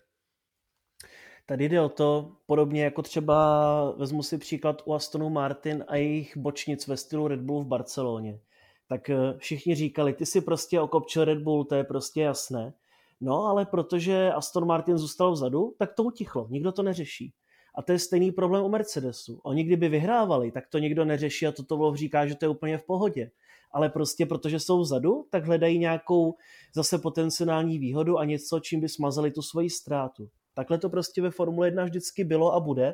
[1.46, 6.38] Tady jde o to, podobně jako třeba vezmu si příklad u Astonu Martin a jejich
[6.38, 8.40] bočnic ve stylu Red Bull v Barceloně.
[8.88, 12.74] Tak eh, všichni říkali, ty si prostě okopčil Red Bull, to je prostě jasné.
[13.22, 17.34] No, ale protože Aston Martin zůstal vzadu, tak to utichlo, nikdo to neřeší.
[17.76, 19.40] A to je stejný problém u Mercedesu.
[19.44, 22.78] Oni kdyby vyhrávali, tak to nikdo neřeší a toto Wolf říká, že to je úplně
[22.78, 23.32] v pohodě.
[23.72, 26.36] Ale prostě protože jsou vzadu, tak hledají nějakou
[26.76, 30.30] zase potenciální výhodu a něco, čím by smazali tu svoji ztrátu.
[30.54, 32.94] Takhle to prostě ve Formule 1 vždycky bylo a bude,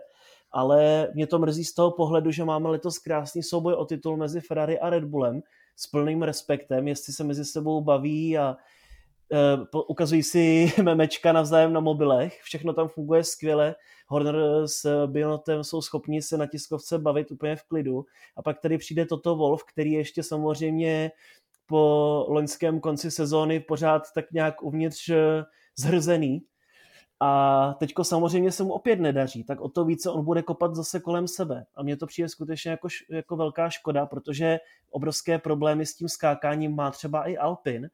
[0.52, 4.42] ale mě to mrzí z toho pohledu, že máme letos krásný souboj o titul mezi
[4.42, 5.42] Ferrari a Red Bullem
[5.76, 8.58] s plným respektem, jestli se mezi sebou baví a
[9.88, 13.76] ukazují si memečka navzájem na mobilech, všechno tam funguje skvěle,
[14.08, 18.06] Horner s Bionotem jsou schopni se na tiskovce bavit úplně v klidu
[18.38, 21.12] a pak tady přijde toto Wolf, který ještě samozřejmě
[21.66, 25.44] po loňském konci sezóny pořád tak nějak uvnitř eh,
[25.80, 26.42] zhrzený
[27.20, 31.00] A teďko samozřejmě se mu opět nedaří, tak o to více on bude kopat zase
[31.00, 31.66] kolem sebe.
[31.76, 34.60] A mně to přijde skutečně jako, jako velká škoda, protože
[34.90, 37.90] obrovské problémy s tím skákáním má třeba i Alpin.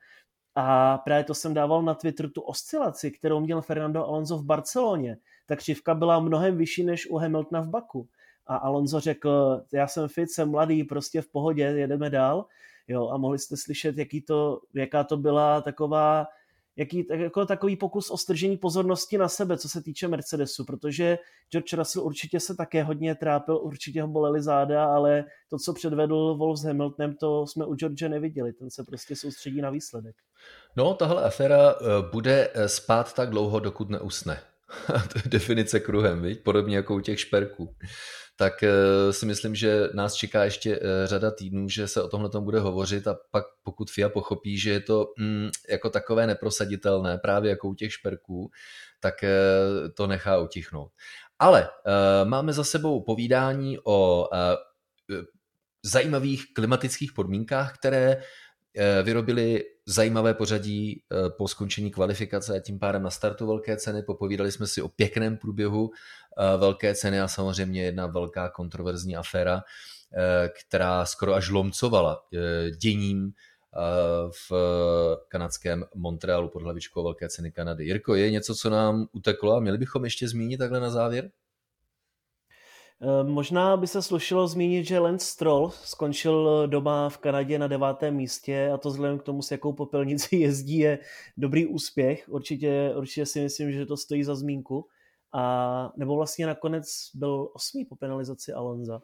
[0.55, 5.17] A právě to jsem dával na Twitter tu oscilaci, kterou měl Fernando Alonso v Barceloně.
[5.45, 8.07] Ta křivka byla mnohem vyšší než u Hamiltona v Baku.
[8.47, 12.45] A Alonso řekl, já jsem fit, jsem mladý, prostě v pohodě, jedeme dál.
[12.87, 16.27] Jo, a mohli jste slyšet, jaký to, jaká to byla taková
[16.77, 21.17] jaký, jako takový pokus o stržení pozornosti na sebe, co se týče Mercedesu, protože
[21.51, 26.35] George Russell určitě se také hodně trápil, určitě ho boleli záda, ale to, co předvedl
[26.35, 30.15] Wolf s Hamiltonem, to jsme u George neviděli, ten se prostě soustředí na výsledek.
[30.77, 34.41] No, tahle aféra eh, bude eh, spát tak dlouho, dokud neusne.
[34.87, 36.43] to je definice kruhem, viď?
[36.43, 37.75] podobně jako u těch šperků
[38.35, 42.29] tak eh, si myslím, že nás čeká ještě eh, řada týdnů, že se o tomhle
[42.29, 47.17] tom bude hovořit a pak pokud FIA pochopí, že je to mm, jako takové neprosaditelné,
[47.17, 48.51] právě jako u těch šperků,
[48.99, 49.29] tak eh,
[49.93, 50.91] to nechá utichnout.
[51.39, 51.69] Ale
[52.23, 54.29] máme za sebou povídání o
[55.83, 58.21] zajímavých klimatických podmínkách, které
[59.03, 61.01] vyrobili zajímavé pořadí
[61.37, 64.03] po skončení kvalifikace a tím pádem na startu velké ceny.
[64.03, 65.91] Popovídali jsme si o pěkném průběhu
[66.37, 69.61] Eh, velké ceny a samozřejmě jedna velká kontroverzní aféra,
[70.13, 73.33] eh, která skoro až lomcovala eh, děním
[74.49, 74.51] v
[75.27, 77.85] kanadském Montrealu pod hlavičkou velké ceny Kanady.
[77.85, 81.31] Jirko, je něco, co nám uteklo a měli bychom ještě zmínit takhle na závěr?
[83.23, 88.69] Možná by se slušilo zmínit, že Lance Stroll skončil doma v Kanadě na devátém místě
[88.73, 90.99] a to vzhledem k tomu, s jakou popelnici jezdí, je
[91.37, 92.29] dobrý úspěch.
[92.29, 94.87] Určitě, určitě si myslím, že to stojí za zmínku
[95.33, 99.01] a nebo vlastně nakonec byl osmý po penalizaci Alonza.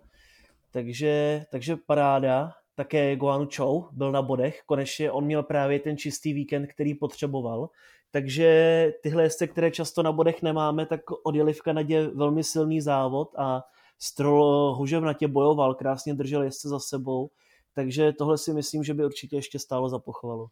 [0.72, 6.34] Takže, takže paráda, také Guanu Chou byl na bodech, konečně on měl právě ten čistý
[6.34, 7.70] víkend, který potřeboval,
[8.12, 13.30] takže tyhle jezdce, které často na bodech nemáme, tak odjeli v Kanadě velmi silný závod
[13.38, 13.64] a
[14.04, 17.30] Stroll huževnatě bojoval, krásně držel jezdce za sebou
[17.76, 20.48] takže tohle si myslím, že by určitě ještě stálo za pochvalu.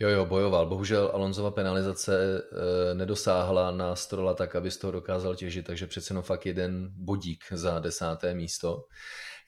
[0.00, 0.66] Jo, jo, bojoval.
[0.66, 2.42] Bohužel Alonzova penalizace
[2.90, 6.90] e, nedosáhla na Strola tak, aby z toho dokázal těžit, takže přece jenom fakt jeden
[6.96, 8.84] bodík za desáté místo.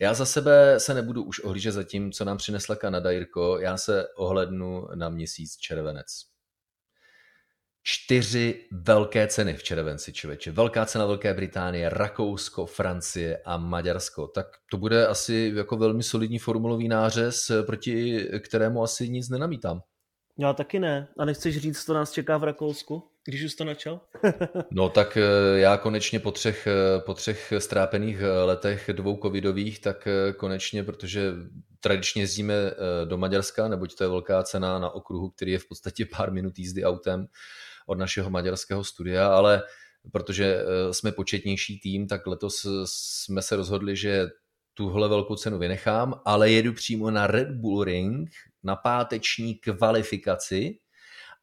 [0.00, 3.58] Já za sebe se nebudu už ohlížet za tím, co nám přinesla Kanada, Jirko.
[3.58, 6.06] Já se ohlednu na měsíc červenec
[7.88, 10.50] čtyři velké ceny v červenci, člověče.
[10.50, 14.26] Velká cena Velké Británie, Rakousko, Francie a Maďarsko.
[14.26, 19.80] Tak to bude asi jako velmi solidní formulový nářez, proti kterému asi nic nenamítám.
[20.38, 21.08] Já taky ne.
[21.18, 24.00] A nechceš říct, co nás čeká v Rakousku, když už to načal?
[24.70, 29.80] no tak eh, já konečně po třech, eh, po třech strápených eh, letech dvou covidových,
[29.80, 31.32] tak konečně, protože
[31.80, 32.54] tradičně jezdíme
[33.04, 36.58] do Maďarska, neboť to je velká cena na okruhu, který je v podstatě pár minut
[36.58, 37.26] jízdy autem,
[37.86, 39.62] od našeho maďarského studia, ale
[40.12, 44.26] protože eh, jsme početnější tým, tak letos jsme se rozhodli, že
[44.74, 48.30] tuhle velkou cenu vynechám, ale jedu přímo na Red Bull Ring
[48.62, 50.78] na páteční kvalifikaci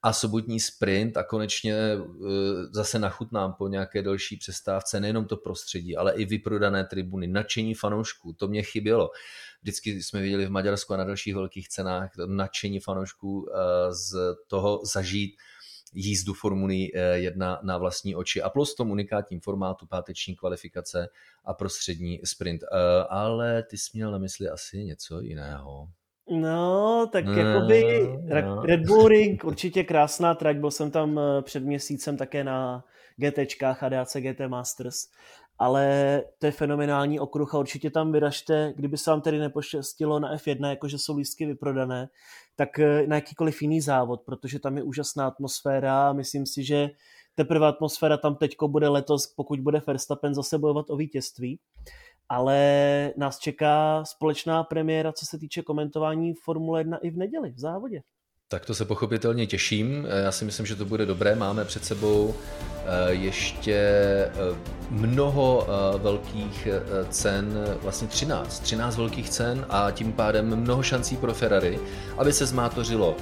[0.03, 1.99] a sobotní sprint a konečně eh,
[2.71, 8.33] zase nachutnám po nějaké delší přestávce nejenom to prostředí, ale i vyprodané tribuny, nadšení fanoušků,
[8.33, 9.09] to mě chybělo.
[9.61, 14.81] Vždycky jsme viděli v Maďarsku a na dalších velkých cenách nadšení fanoušků eh, z toho
[14.93, 15.35] zažít
[15.93, 21.07] jízdu Formuly 1 na vlastní oči a plus tom unikátním formátu páteční kvalifikace
[21.45, 22.63] a prostřední sprint.
[22.63, 22.67] Eh,
[23.09, 25.87] ale ty jsi měl na mysli asi něco jiného.
[26.41, 28.07] No, tak no, jakoby
[28.45, 28.61] no.
[28.61, 32.83] Red Bull Ring, určitě krásná trať, byl jsem tam eh, před měsícem také na
[33.17, 34.95] GTčkách a DAC GT Masters
[35.59, 40.35] ale to je fenomenální okruh a určitě tam vyražte, kdyby se vám tedy nepoštěstilo na
[40.35, 42.09] F1, jakože jsou lístky vyprodané,
[42.55, 46.89] tak eh, na jakýkoliv jiný závod, protože tam je úžasná atmosféra a myslím si, že
[47.35, 51.59] teprve atmosféra tam teďko bude letos, pokud bude Verstappen zase bojovat o vítězství.
[52.29, 57.59] Ale nás čeká společná premiéra, co se týče komentování Formule 1 i v neděli v
[57.59, 58.01] závodě.
[58.53, 60.07] Tak to se pochopitelně těším.
[60.23, 61.35] Já si myslím, že to bude dobré.
[61.35, 64.31] Máme před sebou eh, ještě eh,
[64.89, 66.67] mnoho eh, velkých
[67.09, 71.79] cen, vlastně 13, 13 velkých cen a tím pádem mnoho šancí pro Ferrari,
[72.17, 73.15] aby se zmátořilo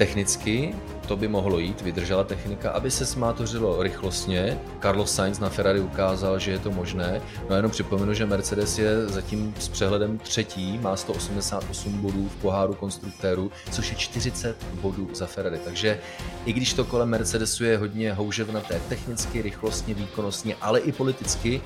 [0.00, 0.74] technicky,
[1.08, 4.58] to by mohlo jít, vydržela technika, aby se smátořilo rychlostně.
[4.82, 7.20] Carlos Sainz na Ferrari ukázal, že je to možné.
[7.48, 12.36] No a jenom připomenu, že Mercedes je zatím s přehledem třetí, má 188 bodů v
[12.36, 15.58] poháru konstruktérů, což je 40 bodů za Ferrari.
[15.64, 16.00] Takže
[16.44, 21.62] i když to kolem Mercedesu je hodně houževnaté technicky, rychlostně, výkonnostně, ale i politicky,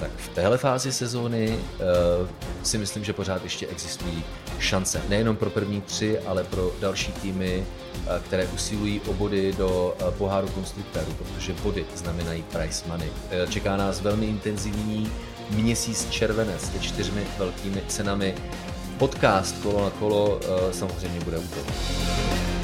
[0.00, 2.28] tak v téhle fázi sezóny uh,
[2.62, 4.24] si myslím, že pořád ještě existují
[4.58, 5.02] šance.
[5.08, 7.59] Nejenom pro první tři, ale pro další týmy,
[8.20, 13.08] které usilují o body do uh, poháru konstruktérů, protože body znamenají price money.
[13.08, 15.12] Uh, čeká nás velmi intenzivní
[15.50, 18.34] měsíc červenec se čtyřmi velkými cenami.
[18.98, 20.40] Podcast kolo na kolo
[20.72, 22.59] samozřejmě bude toho.